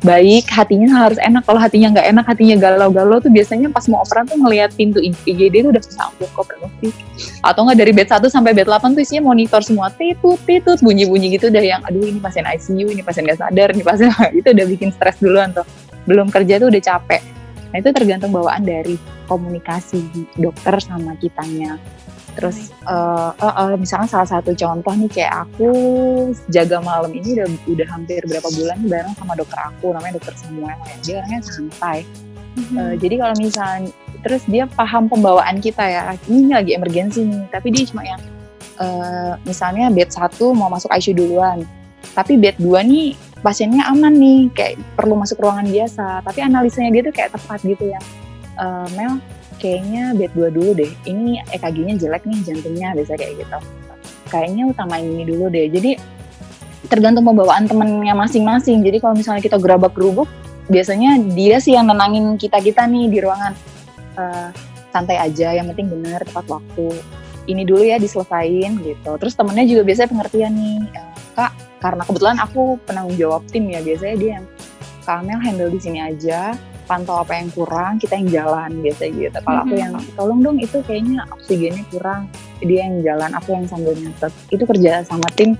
baik 0.06 0.48
hatinya 0.48 0.88
harus 1.06 1.20
enak. 1.20 1.44
Kalau 1.44 1.60
hatinya 1.60 1.92
nggak 1.92 2.08
enak 2.16 2.26
hatinya 2.26 2.56
galau-galau 2.56 3.20
tuh 3.20 3.34
biasanya 3.34 3.68
pas 3.74 3.84
mau 3.92 4.06
operan 4.06 4.24
tuh 4.30 4.40
ngelihat 4.40 4.72
pintu 4.80 5.04
IGD 5.04 5.68
tuh 5.68 5.70
udah 5.76 5.84
kesampuk 5.84 6.30
kok 6.32 6.48
sih 6.80 6.94
atau 7.42 7.66
nggak 7.66 7.78
dari 7.78 7.92
bed 7.92 8.08
1 8.08 8.22
sampai 8.30 8.52
bed 8.54 8.70
8 8.70 8.96
tuh 8.96 9.02
isinya 9.04 9.34
monitor 9.34 9.60
semua. 9.60 9.92
Titut 9.92 10.40
titut 10.48 10.80
bunyi-bunyi 10.80 11.36
gitu 11.36 11.52
udah 11.52 11.64
yang 11.64 11.82
aduh 11.84 12.06
ini 12.08 12.22
pasien 12.24 12.48
ICU 12.48 12.88
ini 12.94 13.02
pasien 13.04 13.28
nggak 13.28 13.40
sadar 13.42 13.70
ini 13.76 13.84
pasien 13.84 14.10
itu 14.40 14.48
udah 14.48 14.66
bikin 14.70 14.90
stres 14.96 15.20
duluan 15.20 15.52
tuh. 15.52 15.68
Belum 16.08 16.32
kerja 16.32 16.62
tuh 16.62 16.72
udah 16.72 16.82
capek. 16.82 17.22
Nah 17.74 17.78
itu 17.84 17.90
tergantung 17.92 18.32
bawaan 18.32 18.64
dari 18.64 18.96
komunikasi 19.26 20.30
dokter 20.38 20.78
sama 20.80 21.18
kitanya 21.18 21.82
Terus 22.36 22.76
uh, 22.84 23.32
uh, 23.32 23.56
uh, 23.56 23.74
misalnya 23.80 24.12
salah 24.12 24.28
satu 24.28 24.52
contoh 24.52 24.92
nih 24.92 25.08
kayak 25.08 25.48
aku 25.48 25.72
jaga 26.52 26.84
malam 26.84 27.16
ini 27.16 27.40
udah 27.40 27.48
udah 27.72 27.88
hampir 27.88 28.20
berapa 28.28 28.50
bulan 28.52 28.80
bareng 28.84 29.16
sama 29.16 29.40
dokter 29.40 29.60
aku 29.64 29.96
namanya 29.96 30.20
dokter 30.20 30.36
Samuel 30.36 30.76
ya. 30.76 30.96
Dia 31.00 31.14
orangnya 31.24 31.40
santai. 31.48 32.00
Mm-hmm. 32.56 32.76
Uh, 32.76 32.94
jadi 33.00 33.16
kalau 33.20 33.36
misalnya 33.40 33.92
terus 34.24 34.44
dia 34.52 34.68
paham 34.68 35.08
pembawaan 35.08 35.64
kita 35.64 35.84
ya. 35.88 36.04
Ini 36.28 36.52
lagi 36.52 36.72
emergensi 36.76 37.24
nih, 37.24 37.44
tapi 37.52 37.72
dia 37.72 37.88
cuma 37.88 38.04
yang 38.04 38.20
uh, 38.84 39.40
misalnya 39.48 39.88
bed 39.92 40.12
satu 40.12 40.52
mau 40.52 40.68
masuk 40.68 40.92
ICU 40.92 41.16
duluan. 41.16 41.64
Tapi 42.16 42.38
bed 42.40 42.60
2 42.62 42.84
nih 42.86 43.08
pasiennya 43.44 43.86
aman 43.92 44.14
nih, 44.16 44.50
kayak 44.56 44.76
perlu 44.96 45.20
masuk 45.20 45.40
ruangan 45.40 45.68
biasa. 45.68 46.24
Tapi 46.24 46.40
analisanya 46.42 46.90
dia 46.96 47.02
tuh 47.06 47.14
kayak 47.14 47.32
tepat 47.36 47.60
gitu 47.64 47.86
ya. 47.92 48.00
Uh, 48.56 48.88
Mel, 48.96 49.20
kayaknya 49.66 50.14
bed 50.14 50.32
2 50.38 50.54
dulu 50.54 50.72
deh. 50.78 50.92
Ini 51.10 51.42
EKG-nya 51.50 51.98
jelek 51.98 52.30
nih 52.30 52.40
jantungnya, 52.46 52.94
biasa 52.94 53.18
kayak 53.18 53.34
gitu. 53.42 53.58
Kayaknya 54.30 54.64
utamain 54.70 55.02
ini 55.10 55.26
dulu 55.26 55.50
deh. 55.50 55.66
Jadi 55.74 55.98
tergantung 56.86 57.26
pembawaan 57.26 57.66
temennya 57.66 58.14
masing-masing. 58.14 58.86
Jadi 58.86 59.02
kalau 59.02 59.18
misalnya 59.18 59.42
kita 59.42 59.58
gerabak-gerubuk, 59.58 60.30
biasanya 60.70 61.18
dia 61.34 61.58
sih 61.58 61.74
yang 61.74 61.90
nenangin 61.90 62.38
kita-kita 62.38 62.86
nih 62.86 63.10
di 63.10 63.18
ruangan. 63.26 63.54
Uh, 64.14 64.54
santai 64.94 65.18
aja, 65.20 65.52
yang 65.52 65.68
penting 65.74 65.90
benar 65.90 66.22
tepat 66.22 66.46
waktu. 66.48 67.02
Ini 67.50 67.66
dulu 67.66 67.82
ya 67.82 67.98
diselesain 67.98 68.80
gitu. 68.80 69.12
Terus 69.18 69.34
temennya 69.34 69.66
juga 69.66 69.82
biasanya 69.84 70.10
pengertian 70.14 70.54
nih, 70.56 70.78
uh, 70.94 71.16
kak 71.36 71.52
karena 71.84 72.02
kebetulan 72.08 72.38
aku 72.42 72.82
penanggung 72.88 73.18
jawab 73.20 73.42
tim 73.52 73.70
ya 73.70 73.84
biasanya 73.84 74.16
dia 74.18 74.32
yang 74.40 74.46
Kak 75.06 75.22
Amel 75.22 75.38
handle 75.38 75.70
di 75.70 75.78
sini 75.78 76.02
aja 76.02 76.58
pantau 76.86 77.20
apa 77.20 77.36
yang 77.36 77.50
kurang 77.52 77.98
kita 77.98 78.16
yang 78.16 78.30
jalan 78.32 78.72
biasa 78.80 79.04
gitu. 79.10 79.38
Kalau 79.42 79.60
aku 79.66 79.76
yang 79.76 79.94
tolong 80.14 80.40
dong 80.46 80.58
itu 80.62 80.78
kayaknya 80.86 81.26
oksigennya 81.34 81.84
kurang. 81.90 82.30
Dia 82.62 82.88
yang 82.88 83.02
jalan 83.02 83.32
aku 83.36 83.50
yang 83.58 83.66
sambil 83.66 83.94
nyatet. 83.98 84.32
Itu 84.54 84.64
kerja 84.64 85.04
sama 85.04 85.28
tim 85.34 85.58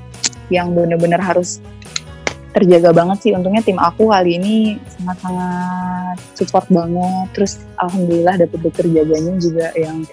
yang 0.54 0.72
benar-benar 0.78 1.20
harus 1.20 1.60
terjaga 2.56 2.96
banget 2.96 3.18
sih. 3.20 3.32
Untungnya 3.36 3.60
tim 3.60 3.76
aku 3.76 4.08
kali 4.08 4.40
ini 4.40 4.56
sangat-sangat 4.96 6.18
support 6.40 6.66
banget. 6.72 7.28
Terus 7.36 7.54
alhamdulillah 7.76 8.36
dapet 8.40 8.60
dokter 8.64 8.86
jaganya 8.88 9.34
juga 9.42 9.68
yang 9.76 10.08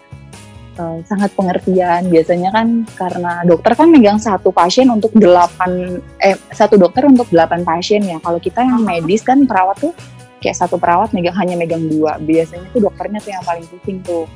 uh, 0.83 0.99
sangat 1.07 1.31
pengertian. 1.39 2.11
Biasanya 2.11 2.51
kan 2.51 2.83
karena 2.99 3.47
dokter 3.47 3.73
kan 3.79 3.89
megang 3.95 4.19
satu 4.19 4.51
pasien 4.51 4.91
untuk 4.91 5.15
delapan 5.15 6.03
eh 6.19 6.35
satu 6.51 6.75
dokter 6.75 7.07
untuk 7.07 7.31
delapan 7.31 7.63
pasien 7.63 8.03
ya. 8.03 8.19
Kalau 8.19 8.43
kita 8.43 8.67
yang 8.67 8.83
medis 8.83 9.23
kan 9.23 9.47
perawat 9.47 9.79
tuh 9.79 9.95
kayak 10.43 10.59
satu 10.59 10.77
perawat 10.77 11.15
megang 11.15 11.39
hanya 11.39 11.55
megang 11.55 11.87
dua. 11.87 12.19
Biasanya 12.19 12.67
tuh 12.75 12.91
dokternya 12.91 13.23
tuh 13.23 13.33
yang 13.33 13.45
paling 13.47 13.65
pusing 13.71 13.99
tuh. 14.03 14.27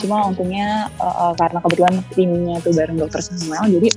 Cuma 0.00 0.24
untungnya 0.24 0.88
uh, 0.96 1.30
uh, 1.30 1.32
karena 1.36 1.60
kebetulan 1.60 1.94
timnya 2.16 2.56
tuh 2.64 2.72
bareng 2.72 2.96
dokter 2.96 3.20
Samuel 3.20 3.68
jadi 3.76 3.88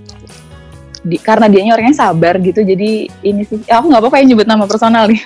di, 1.05 1.21
karena 1.21 1.45
dia 1.45 1.69
orangnya 1.69 1.93
sabar 1.93 2.41
gitu 2.41 2.65
jadi 2.65 3.05
ini 3.21 3.41
sih 3.45 3.61
ya 3.69 3.77
aku 3.77 3.93
nggak 3.93 4.01
apa-apa 4.01 4.17
ya 4.19 4.25
nyebut 4.25 4.49
nama 4.49 4.65
personal 4.65 5.05
nih 5.05 5.21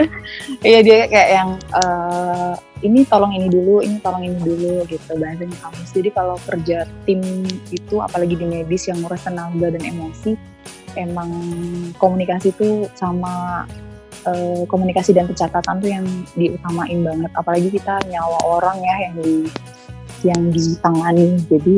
iya 0.72 0.80
dia 0.80 0.98
kayak 1.04 1.28
yang 1.36 1.50
uh, 1.76 2.56
ini 2.80 3.04
tolong 3.04 3.36
ini 3.36 3.52
dulu 3.52 3.84
ini 3.84 4.00
tolong 4.00 4.24
ini 4.24 4.40
dulu 4.40 4.88
gitu 4.88 5.12
bahasanya 5.20 5.56
kamus 5.60 5.92
jadi 5.92 6.08
kalau 6.16 6.36
kerja 6.48 6.88
tim 7.04 7.20
itu 7.68 8.00
apalagi 8.00 8.40
di 8.40 8.46
medis 8.48 8.88
yang 8.88 9.04
nguras 9.04 9.20
tenaga 9.20 9.68
dan 9.68 9.84
emosi 9.84 10.32
emang 10.96 11.30
komunikasi 12.00 12.56
itu 12.56 12.88
sama 12.96 13.64
uh, 14.26 14.62
komunikasi 14.66 15.14
dan 15.14 15.26
pencatatan 15.28 15.78
tuh 15.78 15.90
yang 15.90 16.04
diutamain 16.34 16.98
banget. 17.02 17.30
Apalagi 17.34 17.68
kita 17.70 18.00
nyawa 18.08 18.38
orang 18.46 18.78
ya 18.82 18.96
yang 19.10 19.14
di 19.22 19.34
yang 20.22 20.40
ditangani. 20.50 21.38
Jadi 21.50 21.76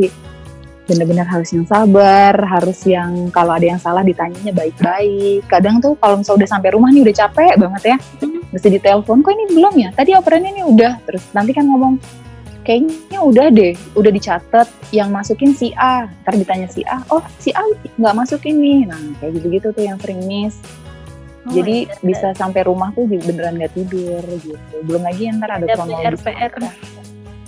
benar-benar 0.84 1.24
harus 1.24 1.48
yang 1.56 1.64
sabar 1.64 2.36
harus 2.36 2.84
yang 2.84 3.32
kalau 3.32 3.56
ada 3.56 3.64
yang 3.72 3.80
salah 3.80 4.04
ditanyanya 4.04 4.52
baik-baik. 4.52 5.48
Kadang 5.48 5.80
tuh 5.80 5.96
kalau 5.96 6.20
misalnya 6.20 6.44
udah 6.44 6.50
sampai 6.52 6.70
rumah 6.76 6.90
nih 6.92 7.02
udah 7.08 7.16
capek 7.24 7.54
banget 7.56 7.82
ya. 7.96 7.96
Hmm. 8.20 8.40
mesti 8.54 8.68
ditelepon 8.70 9.18
kok 9.24 9.32
ini 9.34 9.44
belum 9.50 9.74
ya? 9.80 9.90
Tadi 9.96 10.10
operannya 10.14 10.50
ini 10.54 10.62
udah. 10.62 10.92
Terus 11.08 11.24
nanti 11.32 11.50
kan 11.56 11.66
ngomong 11.66 11.98
kayaknya 12.64 13.20
udah 13.20 13.46
deh 13.52 13.76
udah 13.92 14.12
dicatat 14.12 14.68
yang 14.92 15.08
masukin 15.08 15.56
si 15.56 15.72
A. 15.74 16.06
Ntar 16.22 16.36
ditanya 16.36 16.68
si 16.68 16.84
A 16.84 17.00
oh 17.08 17.24
si 17.40 17.50
A 17.56 17.64
nggak 17.96 18.14
masukin 18.14 18.60
nih. 18.60 18.80
Nah 18.84 19.00
kayak 19.18 19.40
gitu-gitu 19.40 19.72
tuh 19.72 19.84
yang 19.88 19.96
sering 19.96 20.20
miss 20.28 20.60
Oh, 21.44 21.52
Jadi 21.52 21.84
iya, 21.84 21.96
bisa 22.00 22.32
sampai 22.32 22.64
rumah 22.64 22.88
tuh 22.96 23.04
beneran 23.04 23.60
gak 23.60 23.76
tidur 23.76 24.24
gitu. 24.40 24.74
Belum 24.88 25.04
lagi 25.04 25.28
ntar 25.36 25.60
ada 25.60 25.66
kronologis. 25.68 26.24
PR, 26.24 26.52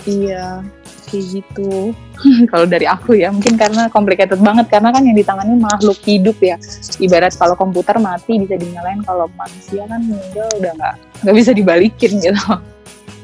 Iya, 0.07 0.63
kayak 1.09 1.25
gitu. 1.33 1.91
kalau 2.51 2.69
dari 2.69 2.85
aku 2.85 3.17
ya, 3.17 3.33
mungkin 3.33 3.57
karena 3.57 3.89
complicated 3.89 4.37
banget 4.37 4.69
karena 4.69 4.93
kan 4.93 5.01
yang 5.01 5.17
ditangani 5.17 5.57
makhluk 5.57 5.97
hidup 6.05 6.37
ya. 6.39 6.55
Ibarat 7.01 7.33
kalau 7.35 7.57
komputer 7.57 7.97
mati 7.97 8.37
bisa 8.37 8.53
dinyalain, 8.53 9.01
kalau 9.01 9.25
manusia 9.33 9.83
kan 9.89 9.99
meninggal 10.05 10.47
udah 10.61 10.71
nggak 10.77 10.95
nggak 11.25 11.35
bisa 11.35 11.51
dibalikin 11.57 12.11
gitu. 12.21 12.41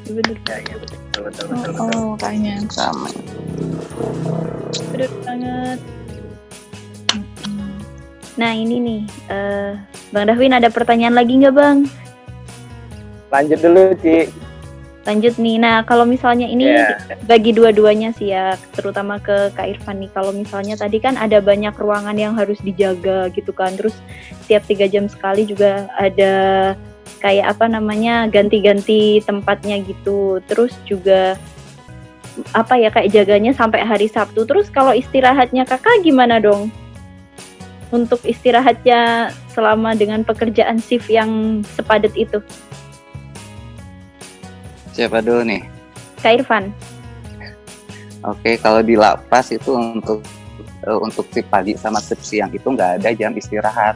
Bener 0.10 0.36
ya, 0.44 0.76
betul 0.76 1.22
betul 1.30 1.46
betul. 1.54 1.72
betul. 1.72 1.92
Oh, 1.96 2.12
kayaknya 2.20 2.60
sama. 2.68 3.08
Bener 4.92 5.12
banget. 5.24 5.80
Nah 8.34 8.52
ini 8.58 8.82
nih, 8.82 9.02
uh, 9.30 9.78
Bang 10.10 10.26
Dahwin 10.26 10.58
ada 10.58 10.74
pertanyaan 10.74 11.14
lagi 11.14 11.38
nggak 11.38 11.54
Bang? 11.54 11.86
Lanjut 13.30 13.60
dulu 13.62 13.94
Ci. 14.02 14.30
Lanjut 15.04 15.36
nih, 15.36 15.60
nah 15.60 15.84
kalau 15.84 16.08
misalnya 16.08 16.48
ini 16.48 16.64
yeah. 16.64 16.96
bagi 17.28 17.52
dua-duanya 17.52 18.16
sih 18.16 18.32
ya, 18.32 18.56
terutama 18.72 19.20
ke 19.20 19.52
Kak 19.52 19.68
Irfan 19.68 20.00
nih, 20.00 20.08
kalau 20.16 20.32
misalnya 20.32 20.80
tadi 20.80 20.96
kan 21.04 21.20
ada 21.20 21.44
banyak 21.44 21.76
ruangan 21.76 22.16
yang 22.16 22.40
harus 22.40 22.56
dijaga 22.64 23.28
gitu 23.36 23.52
kan, 23.52 23.76
terus 23.76 23.92
tiap 24.48 24.64
tiga 24.64 24.88
jam 24.88 25.12
sekali 25.12 25.44
juga 25.44 25.92
ada 26.00 26.72
kayak 27.20 27.52
apa 27.52 27.68
namanya 27.68 28.32
ganti-ganti 28.32 29.20
tempatnya 29.28 29.84
gitu, 29.84 30.40
terus 30.48 30.72
juga 30.88 31.36
apa 32.56 32.80
ya 32.80 32.88
kayak 32.88 33.12
jaganya 33.12 33.52
sampai 33.52 33.84
hari 33.84 34.08
Sabtu, 34.08 34.48
terus 34.48 34.72
kalau 34.72 34.96
istirahatnya 34.96 35.68
kakak 35.68 36.00
gimana 36.00 36.40
dong? 36.40 36.72
Untuk 37.94 38.26
istirahatnya 38.26 39.30
selama 39.54 39.94
dengan 39.94 40.26
pekerjaan 40.26 40.82
shift 40.82 41.14
yang 41.14 41.62
sepadat 41.78 42.10
itu? 42.18 42.42
Siapa 44.98 45.22
dulu 45.22 45.46
nih? 45.46 45.62
Kak 46.26 46.42
Irfan. 46.42 46.74
Oke, 48.26 48.58
kalau 48.58 48.82
di 48.82 48.98
lapas 48.98 49.54
itu 49.54 49.78
untuk 49.78 50.26
uh, 50.90 51.00
untuk 51.06 51.30
shift 51.30 51.54
pagi 51.54 51.78
sama 51.78 52.02
shift 52.02 52.26
siang 52.26 52.50
itu 52.50 52.66
nggak 52.66 53.04
ada 53.04 53.10
jam 53.14 53.36
istirahat. 53.38 53.94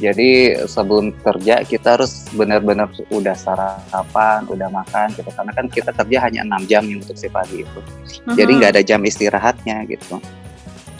Jadi 0.00 0.56
sebelum 0.64 1.12
kerja 1.20 1.68
kita 1.68 2.00
harus 2.00 2.24
benar-benar 2.32 2.88
udah 3.12 3.36
sarapan, 3.36 4.40
udah 4.48 4.72
makan 4.72 5.12
gitu. 5.12 5.28
Karena 5.28 5.52
kan 5.52 5.68
kita 5.68 5.92
kerja 5.92 6.16
hanya 6.24 6.40
enam 6.48 6.64
jam 6.64 6.88
nih 6.88 6.96
untuk 6.96 7.12
shift 7.12 7.36
pagi 7.36 7.60
itu. 7.60 7.80
Uh-huh. 7.80 8.32
Jadi 8.32 8.50
nggak 8.56 8.72
ada 8.72 8.82
jam 8.84 9.04
istirahatnya 9.04 9.84
gitu. 9.84 10.16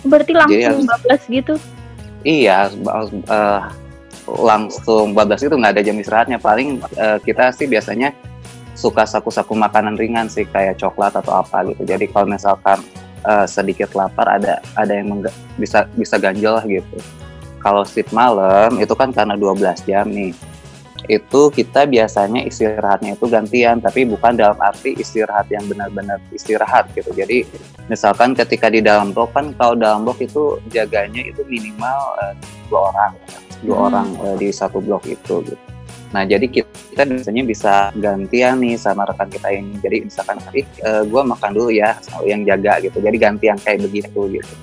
Berarti 0.04 0.32
langsung 0.36 0.84
Jadi 0.84 1.08
12 1.08 1.36
gitu? 1.40 1.54
Iya, 2.22 2.70
uh, 2.86 3.60
langsung 4.26 5.10
bablas 5.10 5.42
itu 5.42 5.54
nggak 5.54 5.74
ada 5.78 5.82
jam 5.82 5.98
istirahatnya. 5.98 6.38
Paling 6.38 6.78
uh, 6.98 7.18
kita 7.22 7.50
sih 7.50 7.66
biasanya 7.66 8.14
suka 8.78 9.04
saku-saku 9.04 9.52
makanan 9.58 9.98
ringan 9.98 10.30
sih 10.30 10.46
kayak 10.46 10.78
coklat 10.78 11.14
atau 11.18 11.42
apa 11.42 11.66
gitu. 11.70 11.82
Jadi 11.82 12.06
kalau 12.10 12.30
misalkan 12.30 12.78
uh, 13.26 13.46
sedikit 13.46 13.90
lapar 13.98 14.38
ada 14.38 14.62
ada 14.78 14.92
yang 14.94 15.22
bisa 15.58 15.90
bisa 15.98 16.16
ganjel 16.16 16.62
gitu. 16.66 16.98
Kalau 17.62 17.86
shift 17.86 18.10
malam 18.10 18.78
itu 18.78 18.94
kan 18.94 19.14
karena 19.14 19.38
12 19.38 19.86
jam 19.86 20.06
nih 20.10 20.34
itu 21.10 21.50
kita 21.50 21.86
biasanya 21.88 22.46
istirahatnya 22.46 23.18
itu 23.18 23.26
gantian 23.26 23.82
tapi 23.82 24.06
bukan 24.06 24.38
dalam 24.38 24.54
arti 24.62 24.94
istirahat 24.94 25.50
yang 25.50 25.66
benar-benar 25.66 26.22
istirahat 26.30 26.86
gitu. 26.94 27.10
Jadi 27.10 27.42
misalkan 27.90 28.38
ketika 28.38 28.70
di 28.70 28.78
dalam 28.78 29.10
blok 29.10 29.34
kan 29.34 29.50
kalau 29.58 29.74
dalam 29.74 30.06
blok 30.06 30.22
itu 30.22 30.62
jaganya 30.70 31.26
itu 31.26 31.42
minimal 31.46 31.98
uh, 32.22 32.34
dua 32.70 32.80
orang 32.94 33.12
dua 33.66 33.76
hmm. 33.76 33.86
orang 33.90 34.08
uh, 34.22 34.36
di 34.38 34.48
satu 34.54 34.78
blok 34.78 35.02
itu 35.10 35.42
gitu. 35.42 35.58
Nah 36.12 36.28
jadi 36.28 36.44
kita, 36.44 36.68
kita 36.92 37.02
biasanya 37.08 37.42
bisa 37.42 37.74
gantian 37.96 38.60
nih 38.60 38.76
sama 38.76 39.08
rekan 39.08 39.26
kita 39.32 39.48
ini. 39.48 39.74
Jadi 39.80 39.96
misalkan 40.06 40.38
ih 40.54 40.66
uh, 40.84 41.02
gue 41.02 41.22
makan 41.24 41.50
dulu 41.56 41.72
ya 41.72 41.96
yang 42.22 42.44
jaga 42.44 42.78
gitu. 42.84 43.00
Jadi 43.00 43.16
gantian 43.16 43.56
kayak 43.58 43.82
begitu 43.82 44.20
gitu. 44.28 44.54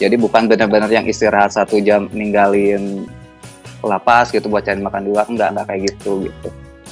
Jadi 0.00 0.16
bukan 0.16 0.48
benar-benar 0.48 0.88
yang 0.88 1.04
istirahat 1.04 1.52
satu 1.52 1.76
jam 1.84 2.08
ninggalin 2.16 3.04
lapas 3.86 4.28
gitu 4.34 4.48
buat 4.52 4.64
cari 4.64 4.80
makan 4.80 5.06
di 5.06 5.10
luar, 5.12 5.26
enggak, 5.28 5.48
enggak 5.56 5.66
kayak 5.72 5.82
gitu 5.94 6.28
gitu. 6.28 6.48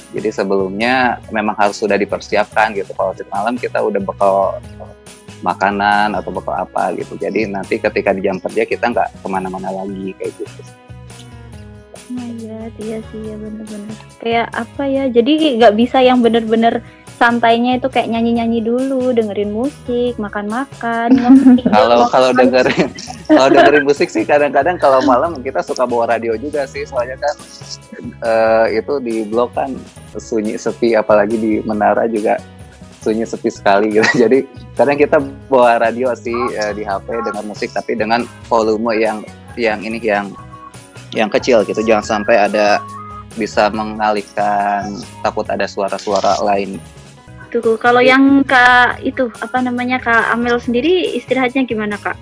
Jadi 0.09 0.29
sebelumnya 0.33 1.21
memang 1.29 1.53
harus 1.53 1.77
sudah 1.77 1.93
dipersiapkan 1.93 2.73
gitu. 2.73 2.89
Kalau 2.97 3.13
di 3.13 3.21
malam 3.29 3.53
kita 3.53 3.77
udah 3.77 4.01
bakal 4.01 4.57
makanan 5.45 6.17
atau 6.17 6.33
bakal 6.33 6.55
apa 6.57 6.97
gitu. 6.97 7.13
Jadi 7.15 7.45
nanti 7.45 7.77
ketika 7.77 8.11
di 8.11 8.25
jam 8.25 8.41
kerja 8.41 8.65
kita 8.65 8.89
nggak 8.89 9.21
ke 9.21 9.27
mana-mana 9.29 9.69
lagi 9.69 10.17
kayak 10.17 10.33
gitu. 10.41 10.61
Oh 12.09 12.25
iya, 12.41 12.73
iya 12.81 12.97
sih 13.13 13.21
ya 13.21 13.37
bener-bener. 13.37 13.93
Kayak 14.17 14.47
apa 14.57 14.83
ya? 14.89 15.03
Jadi 15.13 15.61
nggak 15.61 15.73
bisa 15.77 16.01
yang 16.01 16.25
bener-bener 16.25 16.81
santainya 17.19 17.75
itu 17.75 17.91
kayak 17.91 18.07
nyanyi-nyanyi 18.07 18.63
dulu, 18.63 19.11
dengerin 19.11 19.51
musik, 19.51 20.15
makan-makan. 20.15 21.11
kalau 21.75 22.07
kalau 22.07 22.31
dengerin 22.31 22.87
kalau 23.27 23.51
dengerin 23.51 23.83
musik 23.83 24.07
sih 24.07 24.23
kadang-kadang 24.23 24.79
kalau 24.79 25.03
malam 25.03 25.35
kita 25.43 25.59
suka 25.59 25.83
bawa 25.83 26.15
radio 26.15 26.39
juga 26.39 26.63
sih, 26.63 26.87
soalnya 26.87 27.19
kan 27.19 27.35
uh, 28.23 28.65
itu 28.71 29.03
di 29.03 29.27
blok 29.27 29.51
kan 29.51 29.75
sunyi 30.15 30.55
sepi, 30.55 30.95
apalagi 30.95 31.35
di 31.35 31.53
menara 31.67 32.07
juga 32.07 32.39
sunyi 33.03 33.27
sepi 33.27 33.51
sekali 33.51 33.99
gitu. 33.99 34.07
Jadi 34.23 34.47
kadang 34.79 34.95
kita 34.95 35.19
bawa 35.51 35.83
radio 35.83 36.15
sih 36.15 36.39
uh, 36.55 36.71
di 36.71 36.87
HP 36.87 37.19
dengan 37.27 37.43
musik, 37.43 37.75
tapi 37.75 37.99
dengan 37.99 38.23
volume 38.47 38.95
yang 38.95 39.19
yang 39.59 39.83
ini 39.83 39.99
yang 39.99 40.31
yang 41.11 41.27
kecil 41.27 41.67
gitu, 41.67 41.83
jangan 41.83 42.23
sampai 42.23 42.47
ada 42.47 42.79
bisa 43.35 43.67
mengalihkan 43.75 44.87
takut 45.21 45.45
ada 45.51 45.67
suara-suara 45.67 46.41
lain 46.47 46.79
Tuh, 47.49 47.81
kalau 47.81 47.97
yang 47.97 48.45
Kak 48.45 49.01
itu 49.01 49.25
apa 49.41 49.57
namanya 49.65 49.97
Kak 49.97 50.37
Amel 50.37 50.61
sendiri 50.61 51.17
istirahatnya 51.17 51.65
gimana 51.65 51.97
Kak? 51.97 52.13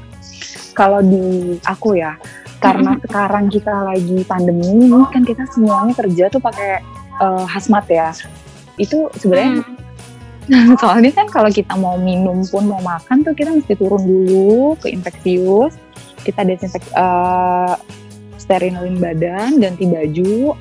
Kalau 0.71 1.03
di 1.03 1.59
aku 1.67 1.99
ya, 1.99 2.15
karena 2.63 2.95
sekarang 3.03 3.51
kita 3.51 3.91
lagi 3.91 4.23
pandemi, 4.23 4.87
kan 5.11 5.27
kita 5.27 5.43
semuanya 5.51 5.91
kerja 5.99 6.31
tuh 6.31 6.39
pakai 6.39 6.79
uh, 7.19 7.43
hazmat 7.43 7.83
ya. 7.91 8.15
Itu 8.79 9.11
sebenarnya 9.19 9.67
hmm. 10.47 10.79
soalnya 10.81 11.11
kan 11.11 11.27
kalau 11.27 11.51
kita 11.51 11.75
mau 11.75 11.99
minum 11.99 12.47
pun 12.47 12.63
mau 12.63 12.79
makan 12.79 13.27
tuh 13.27 13.35
kita 13.35 13.51
mesti 13.51 13.75
turun 13.75 13.99
dulu 13.99 14.79
ke 14.79 14.95
infeksius, 14.95 15.75
kita 16.23 16.47
desinfek 16.47 16.87
uh, 16.95 17.75
sterilin 18.39 18.95
badan, 18.95 19.59
ganti 19.59 19.91
baju, 19.91 20.55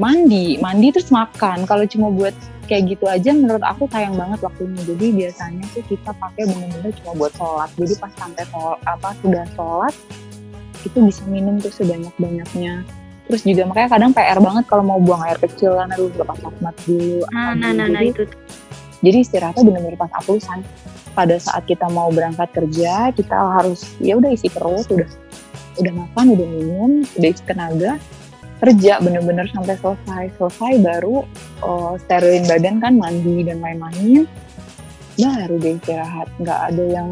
mandi, 0.00 0.56
mandi 0.64 0.96
terus 0.96 1.12
makan. 1.12 1.68
Kalau 1.68 1.84
cuma 1.84 2.08
buat 2.08 2.32
kayak 2.66 2.98
gitu 2.98 3.06
aja 3.06 3.30
menurut 3.32 3.62
aku 3.62 3.88
sayang 3.88 4.18
banget 4.18 4.42
waktunya. 4.42 4.82
Jadi 4.82 5.06
biasanya 5.14 5.64
tuh 5.72 5.84
kita 5.86 6.10
pakai 6.18 6.44
bener-bener 6.44 6.92
cuma 7.02 7.12
buat 7.16 7.32
sholat. 7.38 7.70
Jadi 7.78 7.94
pas 7.98 8.12
sampai 8.18 8.44
sholat 8.50 8.80
apa 8.84 9.08
sudah 9.22 9.44
sholat 9.54 9.94
itu 10.86 10.98
bisa 11.02 11.22
minum 11.26 11.58
tuh 11.58 11.74
sebanyak 11.74 12.14
banyaknya 12.20 12.86
terus 13.26 13.42
juga 13.42 13.66
makanya 13.66 13.98
kadang 13.98 14.10
PR 14.14 14.38
banget 14.38 14.64
kalau 14.70 14.84
mau 14.86 14.98
buang 15.02 15.22
air 15.26 15.38
kecil 15.42 15.74
kan 15.74 15.90
harus 15.90 16.14
lepas 16.14 16.38
mat 16.62 16.76
dulu 16.86 17.26
nah, 17.34 17.58
nah, 17.58 17.74
nah, 17.74 17.90
nah, 17.90 18.02
itu 18.06 18.22
jadi 19.02 19.26
istirahatnya 19.26 19.66
bener-bener 19.66 19.98
pas 19.98 20.10
aplusan 20.14 20.62
pada 21.12 21.34
saat 21.42 21.66
kita 21.66 21.90
mau 21.90 22.08
berangkat 22.14 22.46
kerja 22.54 23.10
kita 23.10 23.34
harus 23.34 23.82
ya 23.98 24.14
udah 24.14 24.30
isi 24.30 24.46
perut 24.46 24.86
udah 24.86 25.10
udah 25.82 25.92
makan 25.92 26.38
udah 26.38 26.46
minum 26.46 26.90
udah 27.18 27.28
isi 27.28 27.42
tenaga 27.42 27.98
kerja 28.60 28.98
bener-bener 29.02 29.46
sampai 29.52 29.76
selesai. 29.78 30.24
Selesai 30.40 30.72
baru 30.80 31.24
uh, 31.64 31.94
sterilin 32.00 32.44
badan 32.48 32.76
kan 32.80 32.92
mandi 32.96 33.44
dan 33.44 33.60
lain-lain. 33.60 34.24
Baru 35.16 35.56
deh 35.60 35.76
istirahat. 35.76 36.28
Nggak 36.40 36.60
ada 36.72 36.84
yang 36.84 37.08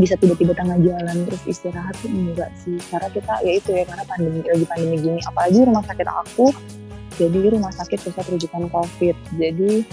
bisa 0.00 0.16
tiba-tiba 0.16 0.56
tengah 0.56 0.80
jalan 0.80 1.28
terus 1.28 1.42
istirahat 1.44 1.92
tuh 2.00 2.08
enggak 2.08 2.50
sih. 2.60 2.76
Karena 2.88 3.08
kita 3.12 3.34
ya 3.44 3.52
itu 3.56 3.70
ya 3.72 3.84
karena 3.88 4.04
pandemi 4.08 4.40
lagi 4.44 4.66
pandemi 4.68 4.96
gini. 5.00 5.20
Apalagi 5.24 5.58
rumah 5.64 5.84
sakit 5.84 6.08
aku 6.08 6.46
jadi 7.20 7.40
rumah 7.52 7.72
sakit 7.72 7.98
pusat 8.00 8.26
rujukan 8.28 8.64
covid. 8.72 9.16
Jadi 9.36 9.84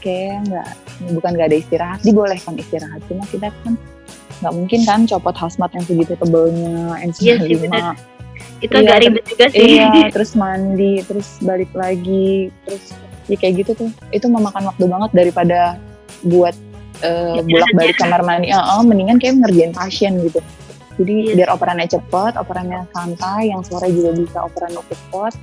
kayak 0.00 0.36
nggak 0.48 0.68
bukan 1.16 1.30
nggak 1.36 1.48
ada 1.52 1.58
istirahat. 1.60 2.00
Dibolehkan 2.04 2.56
istirahat. 2.56 3.00
Cuma 3.08 3.24
kita 3.28 3.52
kan 3.64 3.76
nggak 4.38 4.54
mungkin 4.54 4.80
kan 4.86 5.00
copot 5.04 5.34
hazmat 5.34 5.70
yang 5.74 5.84
segitu 5.84 6.14
tebelnya 6.14 6.94
N95 7.02 7.74
yes, 7.74 8.17
itu 8.58 8.74
iya, 8.74 8.82
agak 8.82 8.98
ribet 9.06 9.24
juga 9.30 9.46
sih. 9.50 9.60
iya 9.62 9.88
terus 10.14 10.30
mandi 10.34 10.94
terus 11.06 11.28
balik 11.38 11.70
lagi 11.74 12.50
terus 12.66 12.84
ya 13.30 13.36
kayak 13.38 13.54
gitu 13.64 13.70
tuh. 13.86 13.90
Itu 14.10 14.26
memakan 14.26 14.66
waktu 14.72 14.84
banget 14.88 15.10
daripada 15.14 15.78
buat 16.26 16.56
uh, 17.04 17.38
bolak 17.44 17.70
balik 17.76 17.96
kamar 18.00 18.22
mandi. 18.26 18.50
Uh, 18.50 18.58
uh, 18.58 18.82
mendingan 18.82 19.22
kayak 19.22 19.38
ngerjain 19.38 19.72
pasien 19.76 20.18
gitu. 20.26 20.40
Jadi 20.98 21.14
yes. 21.14 21.26
Iya. 21.30 21.34
biar 21.38 21.48
operannya 21.54 21.86
cepet 21.86 22.32
operannya 22.34 22.80
santai 22.90 23.54
yang 23.54 23.62
sore 23.62 23.86
juga 23.94 24.10
bisa 24.18 24.38
operan 24.42 24.74
cepet. 24.74 25.34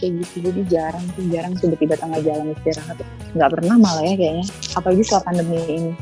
Kayak 0.00 0.12
gitu 0.24 0.36
jadi 0.48 0.60
jarang 0.72 1.04
sih 1.12 1.28
jarang 1.28 1.52
tiba-tiba 1.60 1.94
tengah 2.00 2.20
jalan 2.24 2.56
istirahat. 2.56 2.96
Nggak 3.36 3.50
pernah 3.52 3.76
malah 3.76 4.04
ya 4.08 4.16
kayaknya 4.16 4.46
apalagi 4.72 5.02
setelah 5.04 5.24
pandemi 5.28 5.60
ini. 5.68 5.92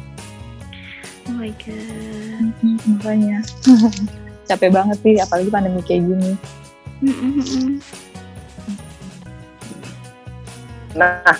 Oh 1.27 1.35
my 1.35 1.51
god. 1.59 2.46
Makanya 2.87 3.42
capek 4.48 4.72
banget 4.72 4.98
sih 5.04 5.14
apalagi 5.20 5.48
pandemi 5.52 5.80
kayak 5.84 6.02
gini. 6.08 6.32
Nah 10.96 11.37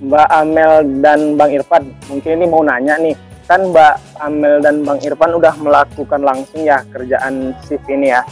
Mbak 0.00 0.28
Amel 0.28 0.72
dan 1.00 1.40
Bang 1.40 1.50
Irfan 1.56 1.88
mungkin 2.12 2.30
ini 2.36 2.46
mau 2.46 2.60
nanya 2.60 3.00
nih. 3.00 3.16
Kan 3.48 3.72
Mbak 3.74 4.22
Amel 4.22 4.62
dan 4.62 4.84
Bang 4.84 5.00
Irfan 5.00 5.34
udah 5.34 5.56
melakukan 5.58 6.20
langsung 6.20 6.62
ya 6.62 6.84
kerjaan 6.92 7.56
shift 7.64 7.88
ini 7.88 8.12
ya. 8.12 8.22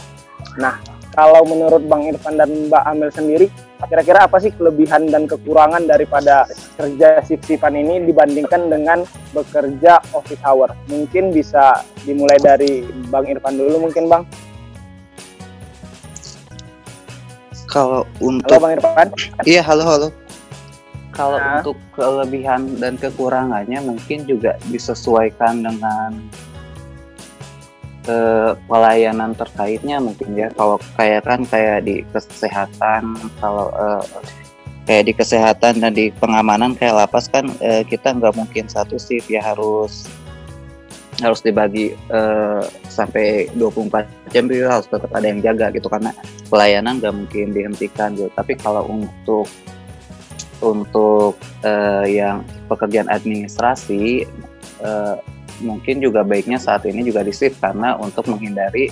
Nah 0.61 0.77
kalau 1.17 1.43
menurut 1.43 1.83
Bang 1.89 2.05
Irfan 2.05 2.37
dan 2.37 2.69
Mbak 2.69 2.83
Amel 2.85 3.09
sendiri 3.11 3.49
kira-kira 3.87 4.27
apa 4.27 4.35
sih 4.43 4.51
kelebihan 4.51 5.07
dan 5.07 5.23
kekurangan 5.23 5.87
daripada 5.87 6.43
kerja 6.75 7.23
shift-shiftan 7.23 7.79
ini 7.79 8.03
dibandingkan 8.03 8.67
dengan 8.67 9.07
bekerja 9.31 10.03
office 10.11 10.43
hour? 10.43 10.75
Mungkin 10.91 11.31
bisa 11.31 11.87
dimulai 12.03 12.35
dari 12.43 12.83
Bang 13.07 13.29
Irfan 13.31 13.55
dulu 13.55 13.87
mungkin 13.87 14.11
Bang. 14.11 14.23
Kalau 17.71 18.03
untuk 18.19 18.51
Halo 18.51 18.63
Bang 18.67 18.73
Irfan. 18.75 19.07
Iya, 19.47 19.61
halo 19.63 19.83
halo. 19.87 20.07
Kalau 21.15 21.35
nah. 21.35 21.59
untuk 21.59 21.75
kelebihan 21.95 22.79
dan 22.79 22.95
kekurangannya 22.95 23.79
mungkin 23.83 24.23
juga 24.23 24.55
disesuaikan 24.71 25.67
dengan 25.67 26.15
ke 28.09 28.19
pelayanan 28.65 29.37
terkaitnya 29.37 30.01
mungkin 30.01 30.33
ya. 30.33 30.49
Kalau 30.57 30.81
kayak 30.97 31.29
kan 31.29 31.45
kayak 31.45 31.85
di 31.85 32.01
kesehatan 32.09 33.21
kalau 33.37 33.69
uh, 33.77 34.01
kayak 34.89 35.05
di 35.05 35.13
kesehatan 35.13 35.77
dan 35.77 35.93
di 35.93 36.09
pengamanan 36.17 36.73
kayak 36.73 37.05
lapas 37.05 37.29
kan 37.29 37.45
uh, 37.61 37.85
kita 37.85 38.17
nggak 38.17 38.33
mungkin 38.33 38.65
satu 38.65 38.97
shift 38.97 39.29
ya 39.29 39.45
harus 39.45 40.09
harus 41.21 41.45
dibagi 41.45 41.93
uh, 42.09 42.65
sampai 42.89 43.53
24 43.53 44.33
jam 44.33 44.49
itu 44.49 44.65
harus 44.65 44.89
tetap 44.89 45.13
ada 45.13 45.29
yang 45.29 45.45
jaga 45.45 45.69
gitu. 45.69 45.85
Karena 45.85 46.09
pelayanan 46.49 46.97
nggak 46.97 47.13
mungkin 47.13 47.53
dihentikan 47.53 48.17
gitu. 48.17 48.33
Tapi 48.33 48.57
kalau 48.57 48.89
untuk 48.89 49.45
untuk 50.65 51.37
uh, 51.61 52.09
yang 52.09 52.41
pekerjaan 52.65 53.05
administrasi 53.07 54.25
uh, 54.81 55.21
mungkin 55.59 55.99
juga 55.99 56.23
baiknya 56.23 56.59
saat 56.59 56.87
ini 56.87 57.03
juga 57.03 57.23
di 57.23 57.31
shift 57.35 57.59
karena 57.59 57.95
untuk 57.99 58.27
menghindari 58.27 58.91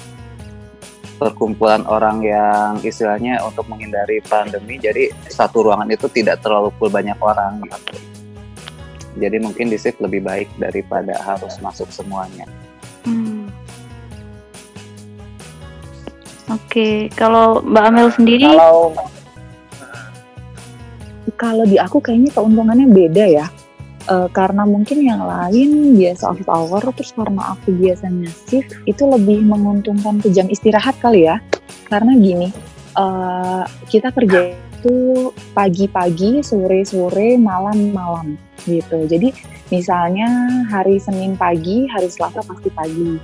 perkumpulan 1.17 1.81
orang 1.89 2.21
yang 2.21 2.77
istilahnya 2.85 3.41
untuk 3.41 3.65
menghindari 3.65 4.21
pandemi 4.21 4.77
jadi 4.77 5.09
satu 5.25 5.65
ruangan 5.65 5.89
itu 5.89 6.05
tidak 6.13 6.45
terlalu 6.45 6.69
full 6.77 6.93
banyak 6.93 7.17
orang 7.17 7.63
gitu. 7.65 7.97
Jadi 9.17 9.41
mungkin 9.41 9.73
di 9.73 9.81
shift 9.81 9.97
lebih 9.97 10.21
baik 10.21 10.45
daripada 10.61 11.17
harus 11.25 11.57
masuk 11.57 11.89
semuanya. 11.89 12.45
Hmm. 13.01 13.49
Oke, 16.47 17.09
kalau 17.17 17.59
Mbak 17.65 17.83
Amel 17.91 18.07
sendiri 18.13 18.45
kalau 18.45 18.93
kalau 21.35 21.63
di 21.67 21.75
aku 21.75 21.99
kayaknya 21.99 22.31
keuntungannya 22.31 22.87
beda 22.87 23.25
ya 23.27 23.45
uh, 24.07 24.27
karena 24.31 24.63
mungkin 24.63 25.03
yang 25.03 25.21
lain 25.23 25.95
biasa 25.99 26.33
off 26.33 26.47
hour 26.47 26.81
terus 26.95 27.11
karena 27.13 27.55
aku 27.55 27.75
biasanya 27.75 28.31
shift 28.47 28.73
itu 28.87 29.03
lebih 29.03 29.43
menguntungkan 29.43 30.23
ke 30.23 30.31
jam 30.31 30.47
istirahat 30.47 30.95
kali 31.03 31.27
ya. 31.27 31.39
Karena 31.87 32.15
gini 32.15 32.49
uh, 32.95 33.63
kita 33.87 34.11
kerja 34.11 34.51
itu 34.77 35.29
pagi-pagi 35.51 36.45
sore-sore 36.45 37.35
malam-malam 37.35 38.37
gitu. 38.63 39.07
Jadi 39.07 39.33
misalnya 39.73 40.27
hari 40.71 40.99
Senin 41.01 41.35
pagi 41.35 41.87
hari 41.91 42.07
Selasa 42.07 42.43
pasti 42.43 42.69
pagi. 42.71 43.19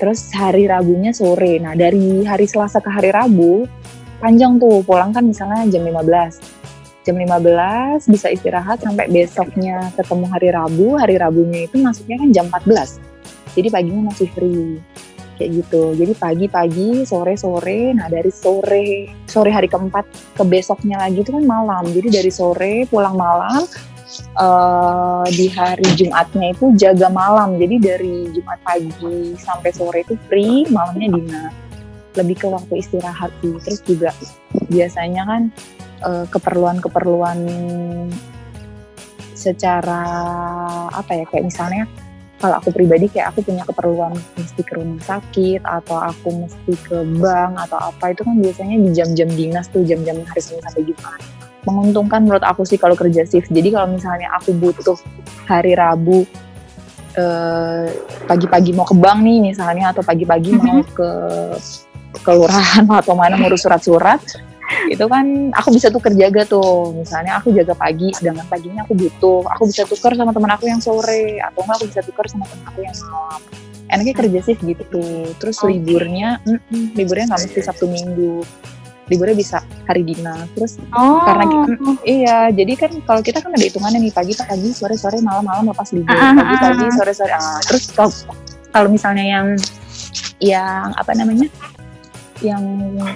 Terus 0.00 0.32
hari 0.32 0.64
Rabunya 0.64 1.12
sore. 1.12 1.60
Nah 1.60 1.76
dari 1.76 2.24
hari 2.24 2.48
Selasa 2.48 2.80
ke 2.80 2.88
hari 2.88 3.12
Rabu 3.12 3.68
panjang 4.20 4.56
tuh. 4.56 4.80
Pulang 4.84 5.12
kan 5.12 5.28
misalnya 5.28 5.68
jam 5.68 5.84
15 5.84 6.59
jam 7.00 7.16
15 7.16 8.12
bisa 8.12 8.28
istirahat 8.28 8.84
sampai 8.84 9.08
besoknya 9.08 9.88
ketemu 9.96 10.24
hari 10.28 10.48
Rabu 10.52 10.88
hari 11.00 11.16
Rabunya 11.16 11.64
itu 11.64 11.80
masuknya 11.80 12.16
kan 12.20 12.28
jam 12.30 12.46
14 12.52 13.00
jadi 13.56 13.68
paginya 13.72 14.12
masih 14.12 14.28
free 14.30 14.78
kayak 15.40 15.64
gitu. 15.64 15.96
Jadi 15.96 16.12
pagi-pagi, 16.20 17.08
sore-sore, 17.08 17.96
nah 17.96 18.12
dari 18.12 18.28
sore 18.28 19.08
sore 19.24 19.48
hari 19.48 19.72
keempat 19.72 20.04
ke 20.36 20.44
besoknya 20.44 21.00
lagi 21.00 21.24
itu 21.24 21.32
kan 21.32 21.44
malam. 21.48 21.88
Jadi 21.88 22.08
dari 22.12 22.28
sore 22.28 22.84
pulang 22.84 23.16
malam 23.16 23.64
uh, 24.36 25.24
di 25.32 25.48
hari 25.48 25.88
Jumatnya 25.96 26.52
itu 26.52 26.76
jaga 26.76 27.08
malam. 27.08 27.56
Jadi 27.56 27.76
dari 27.80 28.28
Jumat 28.36 28.60
pagi 28.60 29.32
sampai 29.40 29.72
sore 29.72 30.04
itu 30.04 30.14
free, 30.28 30.68
malamnya 30.68 31.16
dinas. 31.16 31.54
Lebih 32.20 32.36
ke 32.36 32.46
waktu 32.52 32.84
istirahat 32.84 33.32
sih. 33.40 33.56
Terus 33.64 33.80
juga 33.88 34.10
biasanya 34.68 35.24
kan 35.24 35.42
keperluan-keperluan 36.04 37.38
secara 39.36 40.04
apa 40.92 41.12
ya 41.16 41.24
kayak 41.24 41.48
misalnya 41.48 41.84
kalau 42.40 42.56
aku 42.56 42.72
pribadi 42.72 43.08
kayak 43.12 43.36
aku 43.36 43.44
punya 43.44 43.64
keperluan 43.68 44.16
mesti 44.36 44.64
ke 44.64 44.72
rumah 44.76 45.00
sakit 45.04 45.60
atau 45.60 45.96
aku 46.00 46.44
mesti 46.44 46.72
ke 46.88 47.04
bank 47.20 47.52
atau 47.68 47.92
apa 47.92 48.16
itu 48.16 48.24
kan 48.24 48.36
biasanya 48.40 48.76
di 48.80 48.90
jam-jam 48.96 49.28
dinas 49.28 49.68
tuh 49.68 49.84
jam-jam 49.84 50.16
hari 50.24 50.40
Senin 50.40 50.64
sampai 50.64 50.88
Jumat 50.88 51.20
menguntungkan 51.68 52.24
menurut 52.24 52.40
aku 52.40 52.64
sih 52.64 52.80
kalau 52.80 52.96
kerja 52.96 53.28
shift 53.28 53.52
jadi 53.52 53.76
kalau 53.76 53.92
misalnya 53.92 54.32
aku 54.40 54.56
butuh 54.56 54.96
hari 55.44 55.76
Rabu 55.76 56.24
eh, 57.20 57.86
pagi-pagi 58.24 58.72
mau 58.72 58.88
ke 58.88 58.96
bank 58.96 59.20
nih 59.20 59.52
misalnya 59.52 59.92
atau 59.92 60.00
pagi-pagi 60.00 60.56
mau 60.56 60.80
mm-hmm. 60.80 60.96
ke 60.96 61.10
kelurahan 62.24 62.84
atau 63.04 63.12
mana 63.12 63.36
ngurus 63.36 63.68
surat-surat 63.68 64.20
itu 64.88 65.04
kan 65.06 65.50
aku 65.54 65.68
bisa 65.74 65.88
tuker 65.90 66.12
jaga 66.14 66.46
tuh. 66.46 66.94
Misalnya 66.94 67.38
aku 67.42 67.54
jaga 67.54 67.74
pagi 67.74 68.14
sedangkan 68.14 68.46
paginya 68.46 68.86
aku 68.86 68.94
butuh. 68.96 69.46
Aku 69.56 69.66
bisa 69.66 69.84
tuker 69.86 70.14
sama 70.14 70.30
teman 70.30 70.50
aku 70.54 70.64
yang 70.70 70.80
sore 70.82 71.38
atau 71.42 71.60
enggak 71.64 71.76
aku 71.82 71.86
bisa 71.90 72.00
tuker 72.06 72.26
sama 72.30 72.44
teman 72.46 72.64
aku 72.70 72.80
yang 72.84 72.96
malam. 73.06 73.40
Enaknya 73.90 74.14
kerja 74.14 74.40
sih 74.46 74.54
gitu 74.54 75.02
terus 75.42 75.58
okay. 75.58 75.74
liburnya 75.74 76.38
mm 76.46 76.58
-mm, 76.62 76.84
liburnya 76.94 77.34
nggak 77.34 77.42
mesti 77.50 77.60
sabtu 77.62 77.86
minggu. 77.90 78.46
Liburnya 79.10 79.34
bisa 79.34 79.58
hari 79.90 80.06
dinas 80.06 80.46
terus 80.54 80.78
oh. 80.94 81.18
karena 81.26 81.44
mm, 81.50 81.98
iya 82.06 82.38
jadi 82.54 82.78
kan 82.78 82.94
kalau 83.02 83.18
kita 83.26 83.42
kan 83.42 83.50
ada 83.50 83.66
hitungannya 83.66 84.06
nih 84.06 84.14
pagi 84.14 84.38
pagi 84.38 84.70
sore 84.70 84.94
sore 84.94 85.18
malam 85.18 85.42
malam 85.42 85.74
lepas 85.74 85.90
libur. 85.90 86.14
Ah, 86.14 86.30
pagi 86.30 86.56
pagi 86.62 86.86
sore 86.94 87.10
sore. 87.10 87.34
Ah, 87.34 87.58
terus 87.66 87.90
kalau 88.70 88.86
misalnya 88.86 89.26
yang 89.26 89.46
yang 90.40 90.96
apa 90.96 91.12
namanya 91.12 91.50
yang 92.40 92.62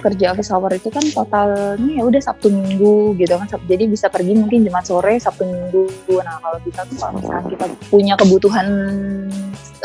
kerja 0.01 0.33
office 0.33 0.53
hour 0.53 0.71
itu 0.73 0.89
kan 0.93 1.01
totalnya 1.09 1.91
ya 1.97 2.03
udah 2.05 2.21
Sabtu 2.21 2.53
Minggu 2.53 3.17
gitu 3.17 3.33
kan. 3.35 3.47
Jadi 3.65 3.83
bisa 3.89 4.09
pergi 4.09 4.33
mungkin 4.37 4.65
Jumat 4.65 4.85
sore 4.85 5.17
Sabtu 5.17 5.45
Minggu. 5.45 5.85
Nah 6.21 6.37
kalau 6.41 6.59
kita 6.61 6.81
tuh 6.85 6.97
kalau 6.97 7.13
misalnya 7.19 7.43
kita 7.49 7.65
punya 7.89 8.13
kebutuhan 8.15 8.67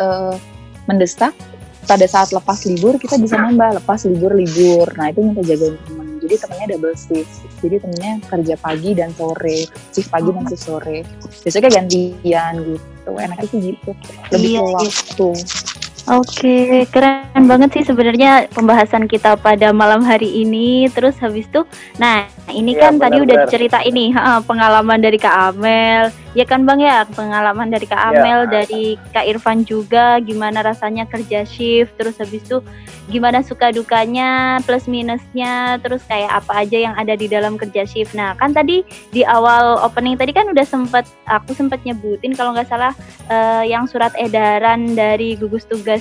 uh, 0.00 0.34
mendesak 0.88 1.32
pada 1.88 2.06
saat 2.06 2.30
lepas 2.30 2.62
libur 2.68 3.00
kita 3.00 3.16
bisa 3.18 3.40
nambah 3.40 3.80
lepas 3.82 4.04
libur 4.06 4.36
libur. 4.36 4.86
Nah 4.94 5.10
itu 5.10 5.20
minta 5.24 5.42
jaga 5.42 5.72
teman. 5.88 6.06
Jadi 6.20 6.34
temennya 6.36 6.66
double 6.76 6.96
shift. 7.00 7.32
Jadi 7.64 7.76
temennya 7.80 8.12
kerja 8.28 8.54
pagi 8.60 8.90
dan 8.92 9.10
sore 9.16 9.64
shift 9.90 10.12
pagi 10.12 10.30
dan 10.30 10.44
shift 10.46 10.64
sore. 10.68 11.02
Biasanya 11.42 11.80
gantian 11.80 12.54
gitu. 12.60 13.10
Enaknya 13.16 13.46
sih 13.48 13.60
gitu. 13.72 13.90
Lebih 14.30 14.50
iya, 14.52 14.62
ke 14.62 14.84
iya. 14.84 15.69
Oke, 16.10 16.90
keren 16.90 17.46
banget 17.46 17.70
sih 17.70 17.84
sebenarnya 17.86 18.50
pembahasan 18.50 19.06
kita 19.06 19.38
pada 19.38 19.70
malam 19.70 20.02
hari 20.02 20.42
ini. 20.42 20.90
Terus 20.90 21.14
habis 21.22 21.46
itu, 21.46 21.62
nah 22.02 22.26
ini 22.50 22.74
ya, 22.74 22.90
kan 22.90 22.98
benar, 22.98 23.14
tadi 23.14 23.16
udah 23.22 23.38
cerita 23.46 23.78
ini 23.86 24.10
pengalaman 24.42 24.98
dari 24.98 25.22
Kak 25.22 25.54
Amel, 25.54 26.10
ya 26.34 26.42
kan 26.42 26.66
Bang 26.66 26.82
ya 26.82 27.06
pengalaman 27.14 27.70
dari 27.70 27.86
Kak 27.86 27.94
iya. 27.94 28.10
Amel, 28.10 28.40
ya. 28.50 28.50
dari 28.58 28.98
Kak 29.14 29.22
Irfan 29.22 29.62
juga, 29.62 30.18
gimana 30.18 30.66
rasanya 30.66 31.06
kerja 31.06 31.46
shift. 31.46 31.94
Terus 31.94 32.18
habis 32.18 32.42
itu 32.42 32.58
gimana 33.06 33.46
suka 33.46 33.70
dukanya, 33.70 34.58
plus 34.66 34.90
minusnya, 34.90 35.78
terus 35.78 36.02
kayak 36.10 36.42
apa 36.42 36.66
aja 36.66 36.90
yang 36.90 36.94
ada 36.98 37.14
di 37.14 37.30
dalam 37.30 37.54
kerja 37.54 37.86
shift. 37.86 38.18
Nah 38.18 38.34
kan 38.34 38.50
tadi 38.50 38.82
di 39.14 39.22
awal 39.22 39.78
opening 39.78 40.18
tadi 40.18 40.34
kan 40.34 40.50
udah 40.50 40.66
sempet 40.66 41.06
aku 41.30 41.54
sempet 41.54 41.78
nyebutin 41.86 42.34
kalau 42.34 42.50
nggak 42.50 42.66
salah 42.66 42.90
uh, 43.30 43.62
yang 43.62 43.86
surat 43.86 44.10
edaran 44.18 44.98
dari 44.98 45.38
gugus 45.38 45.62
tugas 45.70 45.99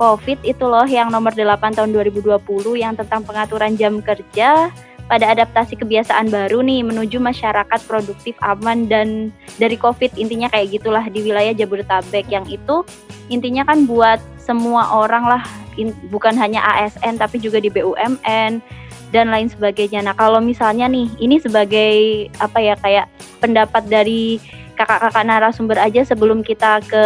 COVID 0.00 0.44
itu 0.44 0.64
loh 0.64 0.88
yang 0.88 1.12
nomor 1.12 1.32
8 1.36 1.76
tahun 1.76 1.90
2020 1.92 2.40
yang 2.76 2.96
tentang 2.96 3.22
pengaturan 3.22 3.76
jam 3.76 4.00
kerja 4.00 4.72
pada 5.10 5.28
adaptasi 5.28 5.76
kebiasaan 5.76 6.32
baru 6.32 6.64
nih 6.64 6.86
menuju 6.86 7.20
masyarakat 7.20 7.80
produktif 7.84 8.32
aman 8.40 8.88
dan 8.88 9.28
dari 9.60 9.76
COVID 9.76 10.16
intinya 10.16 10.48
kayak 10.48 10.80
gitulah 10.80 11.04
di 11.10 11.20
wilayah 11.20 11.52
Jabodetabek 11.52 12.24
yang 12.32 12.48
itu 12.48 12.80
intinya 13.28 13.66
kan 13.68 13.84
buat 13.84 14.22
semua 14.40 14.88
orang 14.88 15.24
lah 15.26 15.42
in, 15.76 15.92
bukan 16.08 16.32
hanya 16.36 16.64
ASN 16.64 17.20
tapi 17.20 17.36
juga 17.36 17.60
di 17.60 17.68
BUMN 17.68 18.64
dan 19.12 19.28
lain 19.28 19.52
sebagainya. 19.52 20.00
Nah 20.00 20.16
kalau 20.16 20.40
misalnya 20.40 20.88
nih 20.88 21.06
ini 21.20 21.36
sebagai 21.36 22.26
apa 22.40 22.58
ya 22.58 22.74
kayak 22.80 23.06
pendapat 23.44 23.84
dari 23.86 24.40
kakak-kakak 24.74 25.24
narasumber 25.28 25.76
aja 25.76 26.02
sebelum 26.08 26.40
kita 26.40 26.80
ke 26.88 27.04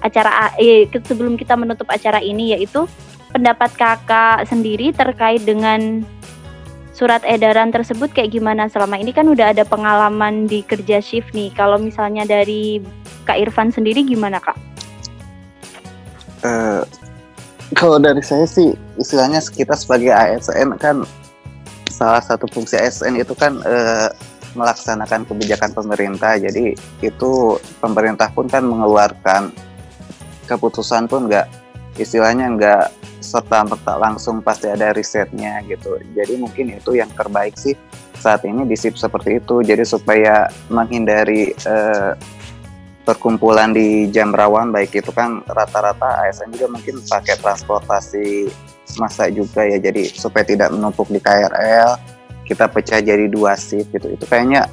acara 0.00 0.52
eh, 0.56 0.88
sebelum 0.88 1.36
kita 1.36 1.56
menutup 1.56 1.88
acara 1.88 2.20
ini 2.20 2.56
yaitu 2.56 2.88
pendapat 3.30 3.70
kakak 3.78 4.48
sendiri 4.50 4.90
terkait 4.90 5.44
dengan 5.46 6.02
surat 7.00 7.24
edaran 7.24 7.72
tersebut 7.72 8.12
kayak 8.12 8.36
gimana? 8.36 8.68
Selama 8.68 9.00
ini 9.00 9.16
kan 9.16 9.24
udah 9.24 9.56
ada 9.56 9.64
pengalaman 9.64 10.44
di 10.44 10.60
kerja 10.60 11.00
shift 11.00 11.32
nih. 11.32 11.48
Kalau 11.56 11.80
misalnya 11.80 12.28
dari 12.28 12.84
kak 13.24 13.40
Irfan 13.40 13.72
sendiri 13.72 14.04
gimana 14.04 14.36
kak? 14.36 14.58
Uh, 16.44 16.84
kalau 17.76 17.96
dari 17.96 18.20
saya 18.20 18.44
sih 18.44 18.76
istilahnya 19.00 19.40
kita 19.40 19.72
sebagai 19.76 20.12
ASN 20.12 20.76
kan 20.76 21.04
salah 21.88 22.20
satu 22.20 22.48
fungsi 22.48 22.80
ASN 22.80 23.16
itu 23.16 23.32
kan 23.36 23.60
uh, 23.64 24.08
melaksanakan 24.52 25.24
kebijakan 25.24 25.70
pemerintah. 25.72 26.36
Jadi 26.36 26.74
itu 27.00 27.30
pemerintah 27.78 28.28
pun 28.34 28.50
kan 28.50 28.66
mengeluarkan 28.66 29.54
keputusan 30.50 31.06
pun 31.06 31.30
nggak 31.30 31.46
istilahnya 31.94 32.50
nggak 32.58 32.84
serta 33.20 33.68
merta 33.68 33.94
langsung 34.00 34.40
pasti 34.40 34.66
ada 34.66 34.90
risetnya 34.96 35.60
gitu. 35.68 36.00
Jadi 36.16 36.40
mungkin 36.40 36.74
itu 36.74 36.96
yang 36.96 37.12
terbaik 37.14 37.54
sih 37.54 37.76
saat 38.16 38.42
ini 38.44 38.64
di 38.66 38.74
SIP 38.74 38.96
seperti 38.96 39.38
itu. 39.38 39.62
Jadi 39.62 39.84
supaya 39.84 40.48
menghindari 40.72 41.52
eh, 41.54 42.12
perkumpulan 43.04 43.72
di 43.72 44.08
jam 44.12 44.32
rawan 44.32 44.72
baik 44.72 45.04
itu 45.04 45.12
kan 45.12 45.44
rata-rata 45.48 46.24
ASN 46.26 46.52
juga 46.56 46.68
mungkin 46.72 47.00
pakai 47.04 47.36
transportasi 47.40 48.48
masa 48.96 49.28
juga 49.28 49.64
ya. 49.68 49.76
Jadi 49.76 50.10
supaya 50.16 50.42
tidak 50.42 50.72
menumpuk 50.72 51.08
di 51.12 51.20
KRL, 51.20 52.00
kita 52.48 52.66
pecah 52.66 53.00
jadi 53.04 53.28
dua 53.28 53.54
shift 53.54 53.92
gitu. 53.92 54.16
Itu 54.16 54.24
kayaknya 54.24 54.66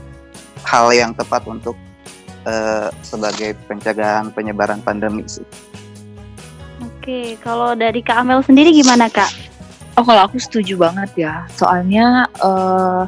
hal 0.63 0.91
yang 0.95 1.11
tepat 1.15 1.43
untuk 1.47 1.75
uh, 2.47 2.89
sebagai 3.03 3.55
pencegahan 3.67 4.31
penyebaran 4.31 4.79
pandemi 4.81 5.27
sih. 5.27 5.45
Oke, 7.07 7.39
kalau 7.39 7.71
dari 7.71 8.03
Kak 8.03 8.19
Amel 8.19 8.43
sendiri 8.43 8.67
gimana 8.75 9.07
Kak? 9.07 9.31
Oh 9.95 10.03
kalau 10.03 10.27
aku 10.27 10.43
setuju 10.43 10.75
banget 10.75 11.23
ya, 11.23 11.47
soalnya 11.55 12.27
uh, 12.43 13.07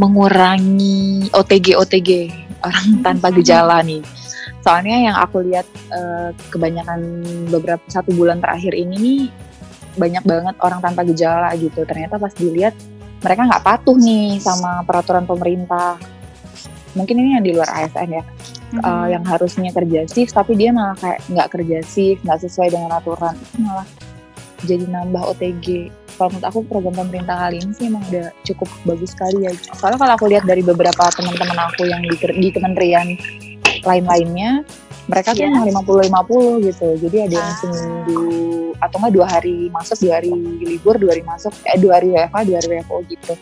mengurangi 0.00 1.28
OTG 1.36 1.76
OTG 1.76 2.32
orang 2.64 2.88
hmm. 2.96 3.04
tanpa 3.04 3.28
gejala 3.36 3.84
nih. 3.84 4.00
Soalnya 4.64 5.12
yang 5.12 5.16
aku 5.20 5.44
lihat 5.44 5.68
uh, 5.92 6.32
kebanyakan 6.48 7.28
beberapa 7.52 7.84
satu 7.92 8.08
bulan 8.16 8.40
terakhir 8.40 8.72
ini 8.72 8.96
nih 8.96 9.22
banyak 10.00 10.24
banget 10.24 10.56
orang 10.64 10.80
tanpa 10.80 11.04
gejala 11.04 11.52
gitu. 11.60 11.84
Ternyata 11.84 12.16
pas 12.16 12.32
dilihat 12.32 12.72
mereka 13.20 13.52
nggak 13.52 13.64
patuh 13.68 14.00
nih 14.00 14.40
sama 14.40 14.80
peraturan 14.88 15.28
pemerintah. 15.28 16.00
Mungkin 16.96 17.20
ini 17.20 17.36
yang 17.36 17.44
di 17.44 17.52
luar 17.52 17.68
ASN 17.68 18.16
ya 18.16 18.24
mm-hmm. 18.72 18.82
uh, 18.82 19.06
yang 19.10 19.24
harusnya 19.26 19.70
kerja 19.70 20.00
shift 20.10 20.32
tapi 20.34 20.58
dia 20.58 20.70
malah 20.74 20.96
kayak 20.98 21.20
nggak 21.30 21.48
kerja 21.52 21.78
shift 21.86 22.20
nggak 22.24 22.40
sesuai 22.42 22.68
dengan 22.72 22.90
aturan 22.96 23.34
itu 23.36 23.56
malah 23.62 23.86
jadi 24.64 24.84
nambah 24.88 25.22
OTG 25.36 25.92
kalau 26.16 26.32
menurut 26.32 26.46
aku 26.48 26.58
program 26.64 26.96
pemerintah 26.96 27.36
kali 27.36 27.60
ini 27.60 27.72
sih 27.76 27.86
emang 27.92 28.02
udah 28.08 28.32
cukup 28.48 28.68
bagus 28.88 29.12
sekali 29.12 29.44
ya 29.44 29.52
soalnya 29.76 30.00
kalau 30.00 30.12
aku 30.16 30.26
lihat 30.32 30.44
dari 30.48 30.64
beberapa 30.64 31.12
teman-teman 31.12 31.58
aku 31.68 31.84
yang 31.84 32.00
di, 32.00 32.16
di 32.16 32.48
kementerian 32.50 33.14
lain-lainnya 33.84 34.64
mereka 35.06 35.36
tuh 35.36 35.46
yeah. 35.46 35.62
emang 35.62 35.86
50-50 35.86 36.66
gitu 36.72 36.88
jadi 37.06 37.16
ada 37.30 37.34
yang 37.38 37.50
ah. 37.52 37.58
seminggu 37.60 38.22
atau 38.76 38.96
enggak 39.00 39.14
dua 39.16 39.26
hari 39.28 39.56
masuk 39.72 39.96
dua 40.04 40.14
hari 40.20 40.32
libur 40.60 40.94
dua 41.00 41.10
hari 41.16 41.24
masuk 41.24 41.52
eh 41.64 41.78
dua 41.80 42.00
hari 42.00 42.12
WFH 42.12 42.36
dua 42.44 42.56
hari 42.60 42.68
WFO 42.76 42.96
gitu 43.08 43.32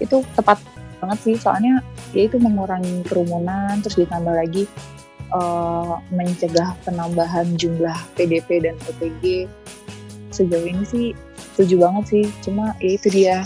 itu 0.00 0.16
tepat 0.34 0.58
banget 1.00 1.18
sih 1.24 1.34
soalnya 1.40 1.80
ya 2.12 2.28
itu 2.28 2.36
mengurangi 2.36 3.02
kerumunan 3.08 3.80
terus 3.80 3.96
ditambah 3.98 4.34
lagi 4.36 4.68
uh, 5.32 5.98
mencegah 6.12 6.76
penambahan 6.84 7.56
jumlah 7.56 7.96
PDP 8.14 8.68
dan 8.68 8.76
OTG 8.86 9.48
sejauh 10.30 10.66
ini 10.68 10.84
sih 10.86 11.06
setuju 11.56 11.88
banget 11.88 12.04
sih 12.06 12.24
cuma 12.46 12.76
ya 12.78 12.90
itu 12.94 13.08
dia 13.10 13.36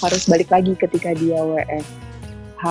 harus 0.00 0.22
balik 0.24 0.48
lagi 0.48 0.72
ketika 0.78 1.12
dia 1.12 1.38
WFH 1.42 2.66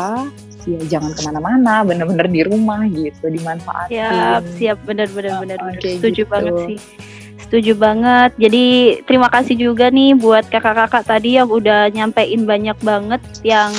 ya 0.68 0.80
jangan 0.86 1.18
ke 1.18 1.22
mana-mana 1.26 1.82
bener-bener 1.82 2.30
di 2.30 2.42
rumah 2.46 2.86
gitu 2.86 3.26
dimanfaatkan 3.26 3.90
siap 3.90 4.44
siap 4.60 4.78
bener-bener 4.86 5.42
bener, 5.42 5.58
bener, 5.58 5.80
bener. 5.82 5.98
setuju 5.98 6.24
gitu. 6.28 6.30
banget 6.30 6.54
sih 6.68 6.78
setuju 7.50 7.74
banget. 7.82 8.32
Jadi 8.38 8.66
terima 9.10 9.26
kasih 9.34 9.58
juga 9.58 9.90
nih 9.90 10.14
buat 10.14 10.46
kakak-kakak 10.54 11.02
tadi 11.02 11.42
yang 11.42 11.50
udah 11.50 11.90
nyampein 11.90 12.46
banyak 12.46 12.78
banget 12.86 13.18
yang 13.42 13.74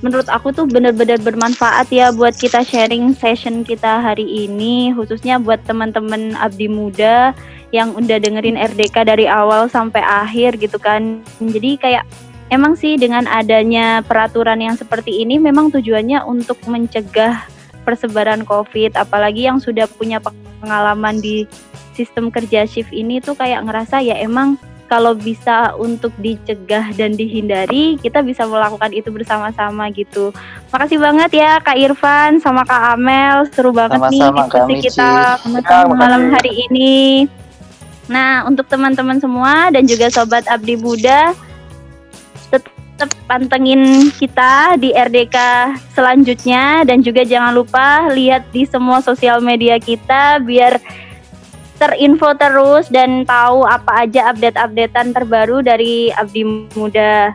menurut 0.00 0.30
aku 0.30 0.54
tuh 0.54 0.66
bener-bener 0.70 1.18
bermanfaat 1.18 1.90
ya 1.90 2.14
buat 2.14 2.38
kita 2.38 2.62
sharing 2.62 3.10
session 3.18 3.66
kita 3.66 3.98
hari 3.98 4.46
ini 4.46 4.94
khususnya 4.94 5.42
buat 5.42 5.58
teman-teman 5.66 6.38
abdi 6.38 6.70
muda 6.70 7.34
yang 7.74 7.92
udah 7.92 8.16
dengerin 8.16 8.56
RDK 8.56 9.04
dari 9.04 9.26
awal 9.28 9.68
sampai 9.68 10.00
akhir 10.00 10.56
gitu 10.56 10.80
kan. 10.80 11.20
Jadi 11.42 11.76
kayak 11.76 12.04
emang 12.48 12.78
sih 12.78 12.96
dengan 12.96 13.28
adanya 13.28 14.00
peraturan 14.00 14.60
yang 14.60 14.76
seperti 14.76 15.20
ini 15.20 15.36
memang 15.36 15.68
tujuannya 15.68 16.24
untuk 16.24 16.56
mencegah 16.64 17.44
persebaran 17.84 18.44
COVID, 18.44 19.00
apalagi 19.00 19.48
yang 19.48 19.60
sudah 19.60 19.88
punya 19.88 20.20
pengalaman 20.60 21.20
di 21.24 21.48
sistem 21.96 22.28
kerja 22.28 22.68
shift 22.68 22.92
ini 22.92 23.18
tuh 23.18 23.34
kayak 23.34 23.64
ngerasa 23.64 24.04
ya 24.04 24.16
emang 24.20 24.60
kalau 24.88 25.12
bisa 25.12 25.76
untuk 25.76 26.10
dicegah 26.16 26.90
dan 26.96 27.12
dihindari, 27.14 28.00
kita 28.00 28.24
bisa 28.24 28.48
melakukan 28.48 28.90
itu 28.96 29.12
bersama-sama 29.12 29.92
gitu. 29.92 30.32
Makasih 30.72 30.98
banget 30.98 31.30
ya 31.36 31.60
Kak 31.60 31.76
Irfan 31.76 32.40
sama 32.40 32.64
Kak 32.64 32.96
Amel, 32.96 33.44
seru 33.52 33.70
banget 33.70 34.00
Sama-sama, 34.00 34.48
nih 34.48 34.80
diskusi 34.80 34.88
kita 34.88 35.36
Ya, 35.38 35.84
malam 35.92 36.32
hari 36.32 36.66
ini. 36.68 37.28
Nah, 38.08 38.48
untuk 38.48 38.64
teman-teman 38.72 39.20
semua 39.20 39.68
dan 39.68 39.84
juga 39.84 40.08
sobat 40.08 40.48
Abdi 40.48 40.80
Muda, 40.80 41.36
tetap 42.98 43.14
pantengin 43.30 44.10
kita 44.16 44.74
di 44.80 44.90
RDK 44.90 45.36
selanjutnya 45.94 46.82
dan 46.82 46.98
juga 46.98 47.22
jangan 47.22 47.54
lupa 47.54 48.10
lihat 48.10 48.48
di 48.50 48.66
semua 48.66 48.98
sosial 49.04 49.38
media 49.38 49.78
kita 49.78 50.42
biar 50.42 50.82
terinfo 51.78 52.34
terus 52.34 52.90
dan 52.90 53.22
tahu 53.22 53.62
apa 53.62 54.04
aja 54.04 54.34
update-updatean 54.34 55.14
terbaru 55.14 55.62
dari 55.62 56.10
Abdi 56.10 56.42
Muda. 56.74 57.32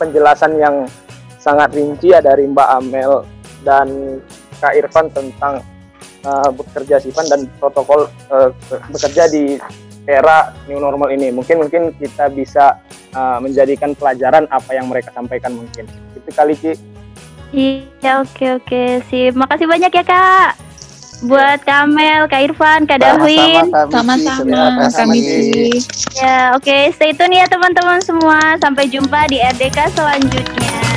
penjelasan 0.00 0.56
yang 0.56 0.88
sangat 1.36 1.76
rinci 1.76 2.08
ya 2.12 2.24
dari 2.24 2.48
Mbak 2.48 2.68
Amel 2.80 3.20
dan 3.64 4.20
Kak 4.60 4.72
Irfan 4.72 5.12
tentang 5.12 5.60
uh, 6.24 6.48
bekerja 6.52 7.00
sifan 7.00 7.28
dan 7.28 7.44
protokol 7.60 8.08
uh, 8.32 8.48
bekerja 8.92 9.28
di 9.28 9.60
era 10.08 10.56
new 10.68 10.80
normal 10.80 11.12
ini. 11.12 11.28
Mungkin 11.28 11.64
mungkin 11.64 11.82
kita 11.96 12.32
bisa 12.32 12.80
uh, 13.12 13.36
menjadikan 13.40 13.92
pelajaran 13.92 14.48
apa 14.48 14.72
yang 14.72 14.88
mereka 14.88 15.12
sampaikan 15.12 15.52
mungkin. 15.56 15.84
Itu 16.16 16.30
kali 16.32 16.56
Ki. 16.56 16.72
Iya, 17.50 18.22
oke 18.22 18.62
oke. 18.62 18.82
Sip. 19.10 19.34
Makasih 19.34 19.66
banyak 19.66 19.90
ya, 19.90 20.04
Kak. 20.06 20.69
Buat 21.20 21.60
Kamel, 21.68 22.24
Kak 22.32 22.40
Irfan, 22.48 22.88
Kak 22.88 23.04
Darwin. 23.04 23.68
Sama-sama, 23.92 24.88
kami 24.88 25.18
sih. 25.20 25.72
Ya, 26.16 26.56
oke. 26.56 26.92
Stay 26.96 27.12
tune 27.12 27.36
ya 27.36 27.44
teman-teman 27.44 28.00
semua. 28.00 28.56
Sampai 28.56 28.88
jumpa 28.88 29.28
di 29.28 29.36
RDK 29.36 29.92
selanjutnya. 29.92 30.89